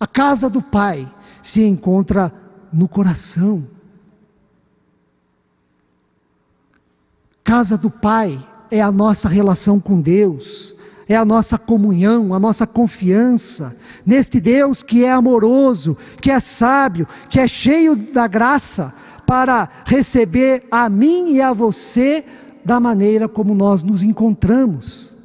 A 0.00 0.06
casa 0.06 0.50
do 0.50 0.60
Pai 0.60 1.08
se 1.40 1.62
encontra 1.62 2.32
no 2.72 2.88
coração. 2.88 3.64
Casa 7.44 7.78
do 7.78 7.90
Pai 7.90 8.44
é 8.70 8.80
a 8.80 8.92
nossa 8.92 9.28
relação 9.28 9.78
com 9.80 10.00
Deus, 10.00 10.74
é 11.08 11.16
a 11.16 11.24
nossa 11.24 11.56
comunhão, 11.56 12.34
a 12.34 12.38
nossa 12.38 12.66
confiança 12.66 13.76
neste 14.04 14.40
Deus 14.40 14.82
que 14.82 15.04
é 15.04 15.10
amoroso, 15.10 15.96
que 16.20 16.30
é 16.30 16.38
sábio, 16.38 17.06
que 17.30 17.40
é 17.40 17.46
cheio 17.46 17.96
da 17.96 18.26
graça 18.26 18.92
para 19.26 19.68
receber 19.86 20.64
a 20.70 20.88
mim 20.88 21.32
e 21.32 21.40
a 21.40 21.52
você 21.52 22.24
da 22.64 22.78
maneira 22.78 23.28
como 23.28 23.54
nós 23.54 23.82
nos 23.82 24.02
encontramos 24.02 25.16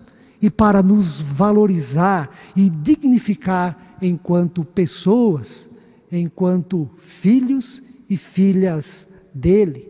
e 0.42 0.50
para 0.50 0.84
nos 0.84 1.20
valorizar 1.22 2.30
e 2.56 2.70
dignificar 2.70 3.96
enquanto 4.02 4.64
pessoas, 4.66 5.70
enquanto 6.12 6.90
filhos 6.98 7.82
e 8.10 8.18
filhas 8.18 9.08
dele. 9.34 9.88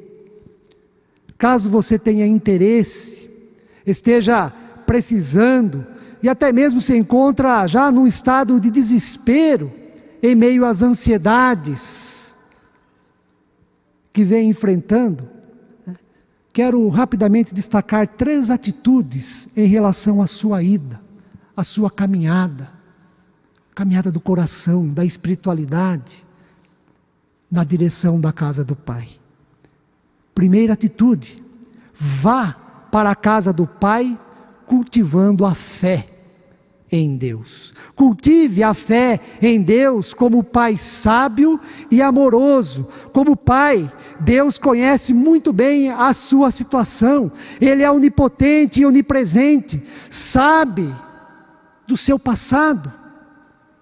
Caso 1.38 1.70
você 1.70 1.98
tenha 2.00 2.26
interesse, 2.26 3.23
esteja 3.86 4.52
precisando 4.86 5.86
e 6.22 6.30
até 6.30 6.52
mesmo 6.54 6.80
se 6.80 6.96
encontra 6.96 7.68
já 7.68 7.92
num 7.92 8.08
estado 8.08 8.60
de 8.60 8.72
desespero, 8.72 9.72
em 10.22 10.34
meio 10.36 10.66
às 10.66 10.82
ansiedades 10.82 12.34
que 14.14 14.24
vem 14.24 14.48
enfrentando, 14.48 15.28
né, 15.86 15.96
quero 16.54 16.88
rapidamente 16.88 17.54
destacar 17.54 18.08
três 18.08 18.50
atitudes 18.50 19.50
em 19.58 19.68
relação 19.68 20.22
à 20.22 20.28
sua 20.28 20.64
ida, 20.64 21.02
à 21.58 21.64
sua 21.64 21.92
caminhada, 21.92 22.72
caminhada 23.76 24.12
do 24.12 24.22
coração, 24.22 24.88
da 24.88 25.04
espiritualidade, 25.04 26.26
na 27.52 27.64
direção 27.64 28.22
da 28.22 28.32
casa 28.32 28.64
do 28.64 28.76
Pai. 28.76 29.10
Primeira 30.34 30.74
atitude, 30.74 31.44
vá 31.94 32.63
para 32.94 33.10
a 33.10 33.16
casa 33.16 33.52
do 33.52 33.66
Pai 33.66 34.16
cultivando 34.68 35.48
a 35.48 35.56
fé 35.56 36.06
em 36.92 37.18
Deus. 37.18 37.74
Cultive 37.96 38.62
a 38.62 38.76
fé 38.76 39.20
em 39.42 39.60
Deus 39.64 40.14
como 40.14 40.44
Pai 40.44 40.78
sábio 40.78 41.60
e 41.90 42.04
amoroso. 42.04 42.88
Como 43.12 43.36
Pai, 43.36 43.92
Deus 44.20 44.60
conhece 44.60 45.12
muito 45.12 45.52
bem 45.52 45.90
a 45.90 46.14
sua 46.14 46.52
situação. 46.52 47.32
Ele 47.60 47.82
é 47.82 47.90
onipotente 47.90 48.82
e 48.82 48.86
onipresente, 48.86 49.82
sabe 50.08 50.94
do 51.88 51.98
seu 51.98 52.20
passado 52.20 52.94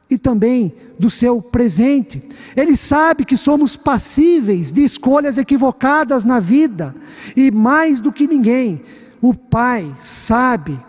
e 0.09 0.17
também 0.17 0.73
do 0.97 1.09
seu 1.09 1.41
presente. 1.41 2.23
Ele 2.55 2.77
sabe 2.77 3.25
que 3.25 3.35
somos 3.35 3.75
passíveis 3.75 4.71
de 4.71 4.85
escolhas 4.85 5.37
equivocadas 5.37 6.23
na 6.23 6.39
vida 6.39 6.95
e 7.35 7.51
mais 7.51 7.99
do 7.99 8.09
que 8.09 8.25
ninguém, 8.25 8.81
o 9.21 9.33
Pai 9.33 9.95
sabe 9.99 10.79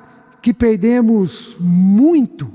que 0.40 0.54
perdemos 0.54 1.56
muito 1.60 2.50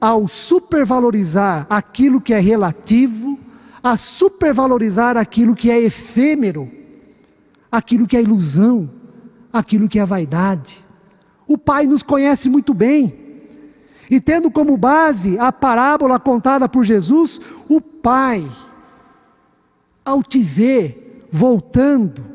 ao 0.00 0.28
supervalorizar 0.28 1.66
aquilo 1.70 2.20
que 2.20 2.34
é 2.34 2.38
relativo, 2.38 3.38
a 3.82 3.96
supervalorizar 3.96 5.16
aquilo 5.16 5.54
que 5.54 5.70
é 5.70 5.80
efêmero, 5.80 6.70
aquilo 7.72 8.06
que 8.06 8.16
é 8.16 8.22
ilusão, 8.22 8.90
aquilo 9.50 9.88
que 9.88 9.98
é 9.98 10.04
vaidade. 10.04 10.84
O 11.46 11.56
Pai 11.56 11.86
nos 11.86 12.02
conhece 12.02 12.48
muito 12.50 12.74
bem. 12.74 13.14
E 14.10 14.20
tendo 14.20 14.50
como 14.50 14.76
base 14.76 15.38
a 15.38 15.50
parábola 15.50 16.20
contada 16.20 16.68
por 16.68 16.84
Jesus, 16.84 17.40
o 17.66 17.80
Pai, 17.80 18.50
ao 20.04 20.22
te 20.22 20.42
ver 20.42 21.26
voltando, 21.32 22.33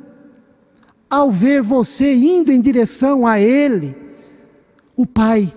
ao 1.10 1.32
ver 1.32 1.62
você 1.62 2.14
indo 2.14 2.52
em 2.52 2.62
direção 2.62 3.26
a 3.26 3.40
Ele, 3.40 3.96
o 4.96 5.06
Pai 5.06 5.54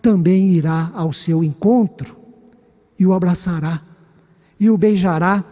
também 0.00 0.50
irá 0.50 0.92
ao 0.94 1.12
seu 1.12 1.42
encontro 1.42 2.16
e 2.98 3.04
o 3.04 3.12
abraçará, 3.12 3.82
e 4.58 4.70
o 4.70 4.78
beijará, 4.78 5.44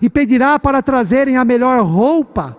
e 0.00 0.10
pedirá 0.10 0.58
para 0.58 0.82
trazerem 0.82 1.36
a 1.36 1.44
melhor 1.44 1.82
roupa 1.84 2.56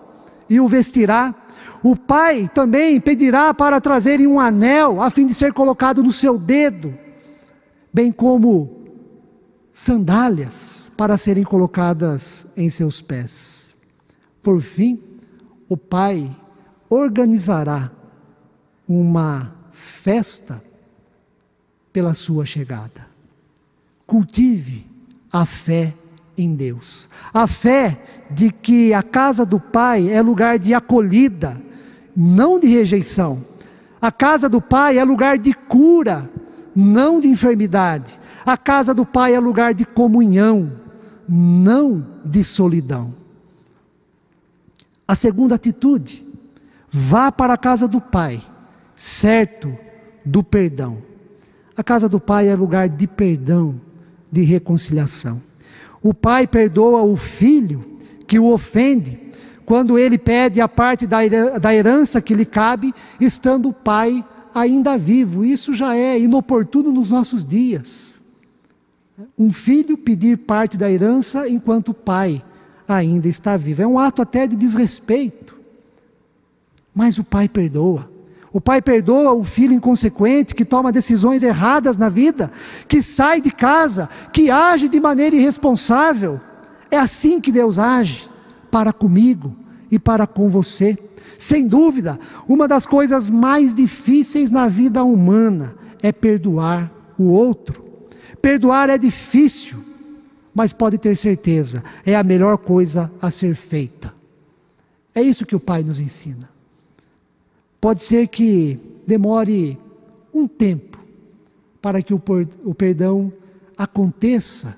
e 0.49 0.59
o 0.59 0.67
vestirá. 0.67 1.35
O 1.83 1.95
pai 1.95 2.49
também 2.53 2.99
pedirá 2.99 3.53
para 3.53 3.79
trazerem 3.81 4.25
um 4.25 4.39
anel 4.39 5.01
a 5.01 5.09
fim 5.09 5.25
de 5.27 5.33
ser 5.33 5.53
colocado 5.53 6.01
no 6.01 6.11
seu 6.11 6.37
dedo, 6.37 6.97
bem 7.93 8.11
como 8.11 8.83
sandálias 9.71 10.91
para 10.95 11.17
serem 11.17 11.43
colocadas 11.43 12.47
em 12.55 12.69
seus 12.69 13.01
pés. 13.01 13.75
Por 14.41 14.61
fim, 14.61 15.01
o 15.73 15.77
Pai 15.77 16.29
organizará 16.87 17.89
uma 18.87 19.55
festa 19.71 20.63
pela 21.91 22.13
sua 22.13 22.45
chegada. 22.45 23.07
Cultive 24.05 24.85
a 25.31 25.47
fé 25.47 25.95
em 26.37 26.53
Deus. 26.53 27.09
A 27.33 27.47
fé 27.47 28.03
de 28.29 28.51
que 28.51 28.93
a 28.93 29.01
casa 29.01 29.43
do 29.43 29.59
Pai 29.59 30.11
é 30.11 30.21
lugar 30.21 30.59
de 30.59 30.75
acolhida, 30.75 31.59
não 32.15 32.59
de 32.59 32.67
rejeição. 32.67 33.43
A 33.99 34.11
casa 34.11 34.47
do 34.47 34.61
Pai 34.61 34.99
é 34.99 35.03
lugar 35.03 35.39
de 35.39 35.55
cura, 35.55 36.29
não 36.75 37.19
de 37.19 37.29
enfermidade. 37.29 38.21
A 38.45 38.55
casa 38.55 38.93
do 38.93 39.07
Pai 39.07 39.33
é 39.33 39.39
lugar 39.39 39.73
de 39.73 39.85
comunhão, 39.85 40.71
não 41.27 42.05
de 42.23 42.43
solidão. 42.43 43.22
A 45.07 45.15
segunda 45.15 45.55
atitude, 45.55 46.25
vá 46.91 47.31
para 47.31 47.53
a 47.53 47.57
casa 47.57 47.87
do 47.87 47.99
Pai, 47.99 48.41
certo 48.95 49.75
do 50.25 50.43
perdão. 50.43 50.97
A 51.75 51.83
casa 51.83 52.07
do 52.07 52.19
Pai 52.19 52.47
é 52.47 52.55
lugar 52.55 52.87
de 52.87 53.07
perdão, 53.07 53.79
de 54.31 54.41
reconciliação. 54.43 55.41
O 56.01 56.13
pai 56.13 56.45
perdoa 56.45 57.01
o 57.01 57.15
filho 57.15 57.97
que 58.27 58.37
o 58.37 58.51
ofende, 58.51 59.19
quando 59.65 59.97
ele 59.97 60.17
pede 60.17 60.59
a 60.59 60.67
parte 60.67 61.07
da 61.07 61.73
herança 61.73 62.21
que 62.21 62.35
lhe 62.35 62.45
cabe, 62.45 62.93
estando 63.19 63.69
o 63.69 63.73
pai 63.73 64.23
ainda 64.53 64.97
vivo. 64.97 65.45
Isso 65.45 65.73
já 65.73 65.95
é 65.95 66.19
inoportuno 66.19 66.91
nos 66.91 67.09
nossos 67.09 67.45
dias. 67.45 68.21
Um 69.37 69.53
filho 69.53 69.97
pedir 69.97 70.39
parte 70.39 70.77
da 70.77 70.91
herança 70.91 71.47
enquanto 71.47 71.89
o 71.89 71.93
pai 71.93 72.43
ainda 72.87 73.27
está 73.27 73.57
vivo. 73.57 73.81
É 73.81 73.87
um 73.87 73.99
ato 73.99 74.21
até 74.21 74.47
de 74.47 74.55
desrespeito. 74.55 75.55
Mas 76.93 77.17
o 77.17 77.23
pai 77.23 77.47
perdoa. 77.47 78.11
O 78.51 78.61
pai 78.61 78.81
perdoa 78.81 79.33
o 79.33 79.43
filho 79.43 79.73
inconsequente 79.73 80.53
que 80.53 80.63
toma 80.63 80.91
decisões 80.91 81.41
erradas 81.41 81.97
na 81.97 82.07
vida, 82.07 82.51
que 82.87 83.01
sai 83.01 83.41
de 83.41 83.49
casa, 83.49 84.07
que 84.31 84.51
age 84.51 84.87
de 84.87 84.99
maneira 84.99 85.35
irresponsável. 85.35 86.39
É 86.91 86.99
assim 86.99 87.41
que 87.41 87.51
Deus 87.51 87.79
age 87.79 88.29
para 88.69 88.93
comigo 88.93 89.55
e 89.89 89.97
para 89.97 90.27
com 90.27 90.49
você. 90.49 90.97
Sem 91.39 91.67
dúvida, 91.67 92.19
uma 92.47 92.67
das 92.67 92.85
coisas 92.85 93.29
mais 93.29 93.73
difíceis 93.73 94.51
na 94.51 94.67
vida 94.67 95.03
humana 95.03 95.75
é 96.01 96.11
perdoar 96.11 96.91
o 97.17 97.23
outro. 97.31 97.83
Perdoar 98.39 98.89
é 98.89 98.97
difícil, 98.97 99.82
mas 100.53 100.71
pode 100.71 100.97
ter 100.97 101.17
certeza, 101.17 101.83
é 102.05 102.15
a 102.15 102.23
melhor 102.23 102.57
coisa 102.57 103.11
a 103.21 103.31
ser 103.31 103.55
feita. 103.55 104.13
É 105.15 105.21
isso 105.21 105.45
que 105.45 105.55
o 105.55 105.59
Pai 105.59 105.83
nos 105.83 105.99
ensina. 105.99 106.49
Pode 107.81 108.03
ser 108.03 108.27
que 108.27 108.79
demore 109.05 109.77
um 110.33 110.47
tempo 110.47 110.99
para 111.81 112.01
que 112.01 112.13
o, 112.13 112.19
perdão 112.73 113.33
aconteça 113.77 114.77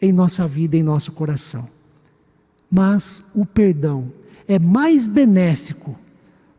em 0.00 0.12
nossa 0.12 0.46
vida, 0.46 0.76
em 0.76 0.82
nosso 0.82 1.12
coração. 1.12 1.66
Mas 2.70 3.24
o 3.34 3.46
perdão 3.46 4.12
é 4.46 4.58
mais 4.58 5.06
benéfico 5.06 5.96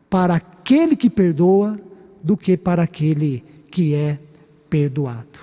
para 0.09 0.35
aquele 0.35 0.95
que 0.95 1.09
perdoa 1.09 1.79
do 2.23 2.35
que 2.35 2.57
para 2.57 2.83
aquele 2.83 3.43
que 3.69 3.93
é 3.93 4.17
perdoado. 4.69 5.39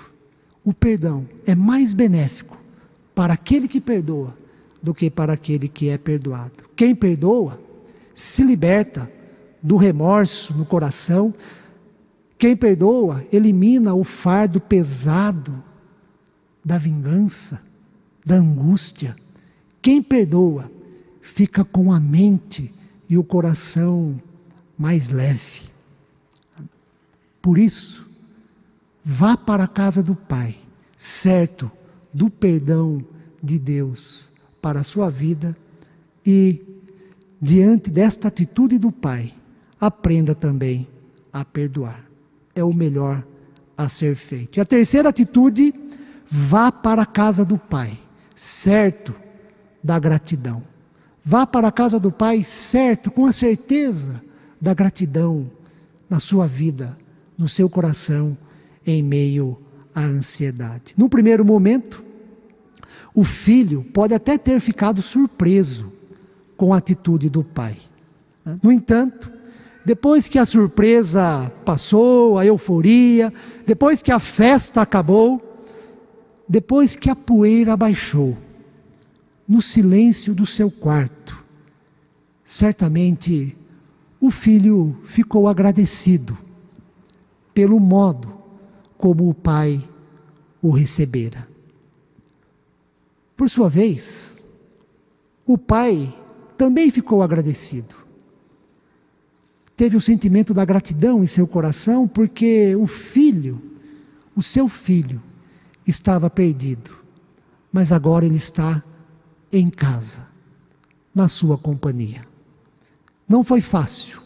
O 0.63 0.73
perdão 0.73 1.25
é 1.45 1.55
mais 1.55 1.93
benéfico 1.93 2.62
para 3.13 3.33
aquele 3.33 3.67
que 3.67 3.79
perdoa 3.79 4.35
do 4.81 4.93
que 4.93 5.09
para 5.09 5.33
aquele 5.33 5.67
que 5.67 5.89
é 5.89 5.97
perdoado. 5.97 6.65
Quem 6.75 6.93
perdoa 6.93 7.59
se 8.13 8.43
liberta 8.43 9.09
do 9.61 9.77
remorso 9.77 10.53
no 10.53 10.65
coração. 10.65 11.33
Quem 12.37 12.55
perdoa 12.55 13.25
elimina 13.31 13.93
o 13.93 14.03
fardo 14.03 14.59
pesado 14.59 15.63
da 16.63 16.77
vingança, 16.77 17.61
da 18.25 18.35
angústia 18.35 19.15
Quem 19.81 20.01
perdoa 20.01 20.71
fica 21.21 21.65
com 21.65 21.91
a 21.91 21.99
mente 21.99 22.73
e 23.09 23.17
o 23.17 23.23
coração 23.23 24.21
mais 24.77 25.09
leve. 25.09 25.61
Por 27.41 27.57
isso, 27.57 28.07
vá 29.03 29.35
para 29.35 29.65
a 29.65 29.67
casa 29.67 30.01
do 30.01 30.15
Pai, 30.15 30.55
certo 30.97 31.69
do 32.13 32.29
perdão 32.29 33.03
de 33.41 33.57
Deus 33.57 34.31
para 34.61 34.81
a 34.81 34.83
sua 34.83 35.09
vida 35.09 35.55
e, 36.25 36.61
diante 37.41 37.89
desta 37.89 38.27
atitude 38.27 38.77
do 38.77 38.91
Pai, 38.91 39.33
aprenda 39.79 40.33
também 40.33 40.87
a 41.31 41.43
perdoar. 41.43 42.05
É 42.55 42.63
o 42.63 42.71
melhor 42.71 43.25
a 43.77 43.89
ser 43.89 44.15
feito. 44.15 44.57
E 44.57 44.61
a 44.61 44.65
terceira 44.65 45.09
atitude, 45.09 45.73
vá 46.29 46.71
para 46.71 47.01
a 47.01 47.05
casa 47.05 47.43
do 47.43 47.57
Pai, 47.57 47.97
certo 48.35 49.13
da 49.83 49.99
gratidão. 49.99 50.63
Vá 51.25 51.47
para 51.47 51.67
a 51.67 51.71
casa 51.71 51.99
do 51.99 52.11
Pai 52.11 52.43
certo, 52.43 53.09
com 53.09 53.25
a 53.25 53.31
certeza 53.31 54.21
da 54.61 54.73
gratidão 54.73 55.49
na 56.09 56.19
sua 56.19 56.47
vida, 56.47 56.97
no 57.37 57.49
seu 57.49 57.69
coração, 57.69 58.37
em 58.85 59.01
meio 59.01 59.57
à 59.93 60.01
ansiedade. 60.01 60.93
No 60.97 61.09
primeiro 61.09 61.45
momento, 61.45 62.03
o 63.13 63.23
filho 63.23 63.83
pode 63.93 64.13
até 64.13 64.37
ter 64.37 64.59
ficado 64.59 65.01
surpreso 65.01 65.91
com 66.57 66.73
a 66.73 66.77
atitude 66.77 67.29
do 67.29 67.43
pai. 67.43 67.77
No 68.61 68.71
entanto, 68.71 69.31
depois 69.85 70.27
que 70.27 70.39
a 70.39 70.45
surpresa 70.45 71.51
passou, 71.65 72.37
a 72.37 72.45
euforia, 72.45 73.33
depois 73.65 74.01
que 74.01 74.11
a 74.11 74.19
festa 74.19 74.81
acabou, 74.81 75.41
depois 76.47 76.95
que 76.95 77.09
a 77.09 77.15
poeira 77.15 77.75
baixou, 77.75 78.37
no 79.47 79.61
silêncio 79.61 80.33
do 80.33 80.45
seu 80.45 80.71
quarto, 80.71 81.43
certamente 82.43 83.55
o 84.19 84.31
filho 84.31 84.95
ficou 85.03 85.47
agradecido 85.47 86.37
pelo 87.53 87.79
modo 87.79 88.32
como 89.03 89.27
o 89.27 89.33
pai 89.33 89.83
o 90.61 90.69
recebera. 90.69 91.45
Por 93.35 93.49
sua 93.49 93.67
vez, 93.67 94.37
o 95.45 95.57
pai 95.57 96.17
também 96.57 96.89
ficou 96.89 97.21
agradecido. 97.21 97.93
Teve 99.75 99.97
o 99.97 100.01
sentimento 100.01 100.53
da 100.53 100.63
gratidão 100.63 101.21
em 101.21 101.27
seu 101.27 101.45
coração 101.45 102.07
porque 102.07 102.77
o 102.77 102.87
filho, 102.87 103.61
o 104.37 104.41
seu 104.41 104.69
filho, 104.69 105.21
estava 105.85 106.29
perdido, 106.29 106.91
mas 107.73 107.91
agora 107.91 108.25
ele 108.25 108.37
está 108.37 108.81
em 109.51 109.69
casa, 109.69 110.25
na 111.13 111.27
sua 111.27 111.57
companhia. 111.57 112.21
Não 113.27 113.43
foi 113.43 113.59
fácil. 113.59 114.22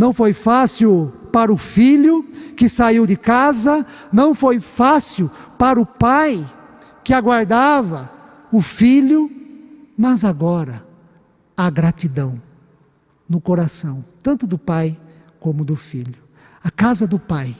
Não 0.00 0.14
foi 0.14 0.32
fácil 0.32 1.12
para 1.30 1.52
o 1.52 1.58
filho 1.58 2.24
que 2.56 2.70
saiu 2.70 3.04
de 3.04 3.16
casa, 3.16 3.84
não 4.10 4.34
foi 4.34 4.58
fácil 4.58 5.30
para 5.58 5.78
o 5.78 5.84
pai 5.84 6.50
que 7.04 7.12
aguardava 7.12 8.10
o 8.50 8.62
filho, 8.62 9.30
mas 9.98 10.24
agora 10.24 10.82
a 11.54 11.68
gratidão 11.68 12.40
no 13.28 13.42
coração, 13.42 14.02
tanto 14.22 14.46
do 14.46 14.56
pai 14.56 14.98
como 15.38 15.66
do 15.66 15.76
filho. 15.76 16.22
A 16.64 16.70
casa 16.70 17.06
do 17.06 17.18
pai 17.18 17.54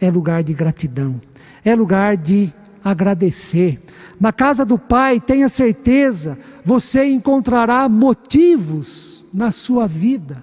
é 0.00 0.10
lugar 0.10 0.42
de 0.42 0.52
gratidão, 0.52 1.20
é 1.64 1.76
lugar 1.76 2.16
de 2.16 2.52
agradecer. 2.82 3.80
Na 4.18 4.32
casa 4.32 4.64
do 4.64 4.76
pai, 4.76 5.20
tenha 5.20 5.48
certeza, 5.48 6.36
você 6.64 7.04
encontrará 7.04 7.88
motivos 7.88 9.24
na 9.32 9.52
sua 9.52 9.86
vida 9.86 10.42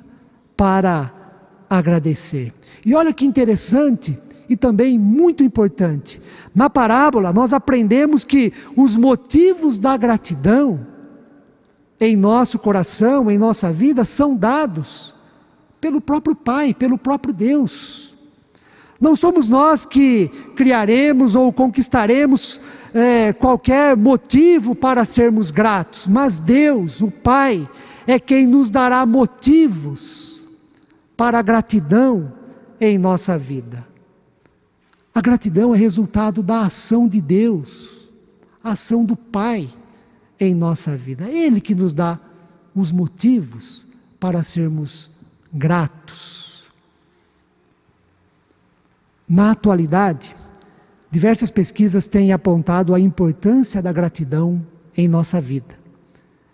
para 0.56 1.02
agradecer. 1.02 1.21
E 2.86 2.94
olha 2.94 3.14
que 3.14 3.26
interessante 3.26 4.20
e 4.50 4.58
também 4.58 5.00
muito 5.00 5.44
importante. 5.44 6.22
Na 6.54 6.70
parábola, 6.70 7.32
nós 7.32 7.54
aprendemos 7.54 8.26
que 8.26 8.52
os 8.76 8.98
motivos 8.98 9.80
da 9.80 9.96
gratidão 9.96 10.86
em 11.98 12.18
nosso 12.18 12.60
coração, 12.60 13.32
em 13.32 13.38
nossa 13.38 13.72
vida, 13.72 14.04
são 14.04 14.36
dados 14.36 15.16
pelo 15.80 16.02
próprio 16.02 16.36
Pai, 16.36 16.74
pelo 16.74 16.98
próprio 16.98 17.34
Deus. 17.34 18.14
Não 19.00 19.16
somos 19.16 19.48
nós 19.48 19.86
que 19.86 20.30
criaremos 20.56 21.36
ou 21.36 21.54
conquistaremos 21.54 22.60
é, 22.94 23.32
qualquer 23.32 23.96
motivo 23.96 24.76
para 24.76 25.06
sermos 25.06 25.50
gratos, 25.50 26.06
mas 26.06 26.40
Deus, 26.40 27.02
o 27.02 27.10
Pai, 27.10 27.70
é 28.06 28.20
quem 28.20 28.46
nos 28.46 28.70
dará 28.70 29.06
motivos 29.06 30.31
para 31.22 31.38
a 31.38 31.44
gratidão 31.44 32.34
em 32.80 32.98
nossa 32.98 33.38
vida. 33.38 33.88
A 35.14 35.22
gratidão 35.22 35.76
é 35.76 35.78
resultado 35.78 36.42
da 36.42 36.62
ação 36.62 37.08
de 37.08 37.22
Deus, 37.22 38.12
a 38.64 38.72
ação 38.72 39.06
do 39.06 39.16
Pai 39.16 39.70
em 40.40 40.56
nossa 40.56 40.98
vida. 40.98 41.26
É 41.26 41.46
Ele 41.46 41.62
que 41.62 41.76
nos 41.76 41.94
dá 41.94 42.20
os 42.74 42.92
motivos 42.92 43.86
para 44.20 44.42
sermos 44.42 45.12
gratos. 45.54 46.64
Na 49.30 49.52
atualidade, 49.52 50.36
diversas 51.12 51.52
pesquisas 51.52 52.08
têm 52.08 52.34
apontado 52.34 52.96
a 52.96 53.00
importância 53.00 53.80
da 53.80 53.94
gratidão 53.94 54.66
em 54.98 55.08
nossa 55.08 55.40
vida. 55.40 55.81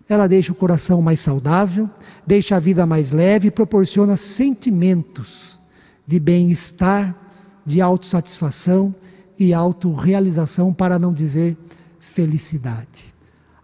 Ela 0.09 0.27
deixa 0.27 0.51
o 0.51 0.55
coração 0.55 1.01
mais 1.01 1.19
saudável, 1.19 1.89
deixa 2.25 2.55
a 2.55 2.59
vida 2.59 2.85
mais 2.85 3.11
leve 3.11 3.49
e 3.49 3.51
proporciona 3.51 4.15
sentimentos 4.15 5.59
de 6.05 6.19
bem-estar 6.19 7.15
de 7.65 7.81
autossatisfação 7.81 8.95
e 9.37 9.53
autorrealização, 9.53 10.73
para 10.73 10.97
não 10.97 11.13
dizer 11.13 11.57
felicidade. 11.99 13.13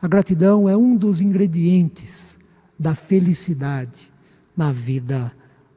A 0.01 0.08
gratidão 0.08 0.67
é 0.67 0.75
um 0.75 0.95
dos 0.95 1.21
ingredientes 1.21 2.38
da 2.77 2.93
felicidade 2.93 4.12
na 4.56 4.71
vida 4.71 5.32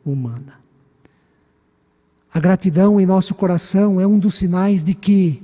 humana. 0.05 0.55
A 2.35 2.40
gratidão 2.40 3.00
em 3.00 3.07
nosso 3.07 3.35
coração 3.35 4.00
é 4.00 4.07
um 4.07 4.18
dos 4.18 4.35
sinais 4.35 4.83
de 4.83 4.92
que 4.92 5.42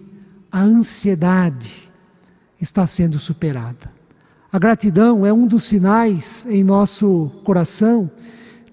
a 0.50 0.61
ansiedade 0.61 1.90
está 2.61 2.87
sendo 2.87 3.18
superada. 3.18 3.90
A 4.52 4.58
gratidão 4.58 5.24
é 5.24 5.32
um 5.32 5.46
dos 5.46 5.64
sinais 5.64 6.44
em 6.46 6.62
nosso 6.62 7.30
coração 7.42 8.10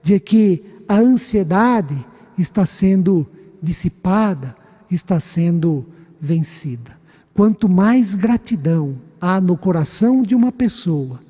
de 0.04 0.20
que 0.20 0.62
a 0.86 0.96
ansiedade 0.96 2.06
está 2.38 2.66
sendo 2.66 3.26
dissipada, 3.62 4.58
está 4.92 5.22
sendo 5.22 5.86
vencida. 6.20 7.00
Quanto 7.34 7.70
mais 7.70 8.14
gratidão 8.14 8.98
há 9.22 9.40
no 9.40 9.56
coração 9.56 10.22
de 10.22 10.36
uma 10.36 10.52
pessoa, 10.52 11.22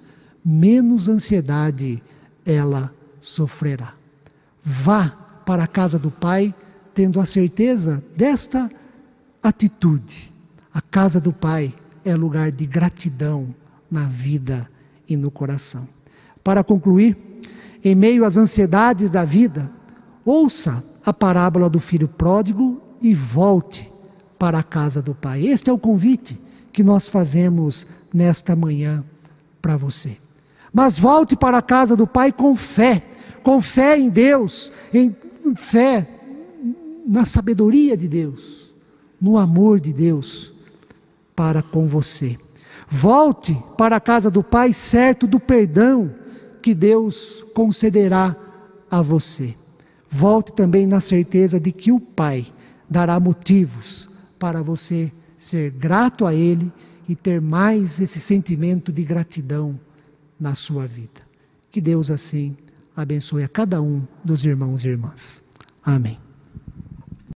menos 0.44 1.08
ansiedade 1.08 2.02
ela 2.44 2.92
sofrerá. 3.22 3.94
Vá 4.64 5.10
para 5.46 5.66
a 5.66 5.68
casa 5.68 6.00
do 6.00 6.10
Pai 6.10 6.56
tendo 6.96 7.20
a 7.20 7.26
certeza 7.26 8.04
desta 8.18 8.68
atitude. 9.44 10.34
A 10.74 10.82
casa 10.82 11.22
do 11.22 11.32
Pai 11.32 11.72
é 12.04 12.16
lugar 12.16 12.52
de 12.52 12.66
gratidão 12.66 13.54
na 13.90 14.06
vida 14.06 14.70
e 15.08 15.18
no 15.18 15.32
coração. 15.32 15.88
Para 16.44 16.64
concluir, 16.64 17.18
em 17.84 17.96
meio 17.96 18.26
às 18.26 18.38
ansiedades 18.38 19.10
da 19.10 19.24
vida, 19.24 19.72
ouça 20.26 20.84
a 21.06 21.14
parábola 21.14 21.70
do 21.70 21.80
filho 21.80 22.08
pródigo 22.08 22.82
e 23.02 23.14
volte 23.14 23.90
para 24.38 24.60
a 24.60 24.64
casa 24.64 25.02
do 25.02 25.16
Pai. 25.16 25.48
Este 25.48 25.70
é 25.70 25.74
o 25.74 25.80
convite 25.80 26.40
que 26.72 26.84
nós 26.84 27.10
fazemos 27.10 27.88
nesta 28.14 28.56
manhã 28.56 29.04
para 29.62 29.76
você. 29.76 30.18
Mas 30.72 31.00
volte 31.00 31.36
para 31.36 31.58
a 31.58 31.62
casa 31.62 31.96
do 31.96 32.06
Pai 32.06 32.32
com 32.32 32.56
fé, 32.56 33.04
com 33.44 33.62
fé 33.62 33.98
em 33.98 34.10
Deus, 34.10 34.72
em 34.94 35.16
fé 35.56 36.08
na 37.08 37.26
sabedoria 37.26 37.98
de 37.98 38.08
Deus, 38.08 38.74
no 39.20 39.38
amor 39.38 39.80
de 39.80 39.92
Deus 39.92 40.54
para 41.36 41.64
com 41.64 41.88
você. 41.88 42.38
Volte 42.90 43.56
para 43.78 43.98
a 43.98 44.00
casa 44.00 44.32
do 44.32 44.44
Pai 44.44 44.74
certo 44.74 45.28
do 45.28 45.40
perdão 45.40 46.14
que 46.62 46.74
Deus 46.74 47.46
concederá 47.54 48.36
a 48.90 49.02
você. 49.02 49.56
Volte 50.10 50.52
também 50.54 50.88
na 50.88 51.00
certeza 51.00 51.60
de 51.60 51.72
que 51.72 51.92
o 51.92 52.00
Pai 52.00 52.48
dará 52.90 53.20
motivos 53.20 54.10
para 54.40 54.64
você 54.64 55.12
ser 55.38 55.72
grato 55.72 56.26
a 56.26 56.34
Ele 56.34 56.72
e 57.08 57.16
ter 57.16 57.40
mais 57.40 58.00
esse 58.00 58.20
sentimento 58.20 58.92
de 58.92 59.04
gratidão 59.04 59.80
na 60.40 60.56
sua 60.56 60.88
vida. 60.88 61.22
Que 61.70 61.80
Deus 61.80 62.10
assim 62.10 62.58
abençoe 62.96 63.44
a 63.44 63.48
cada 63.48 63.82
um 63.82 64.02
dos 64.24 64.44
irmãos 64.44 64.84
e 64.84 64.90
irmãs. 64.90 65.44
Amém. 65.84 66.29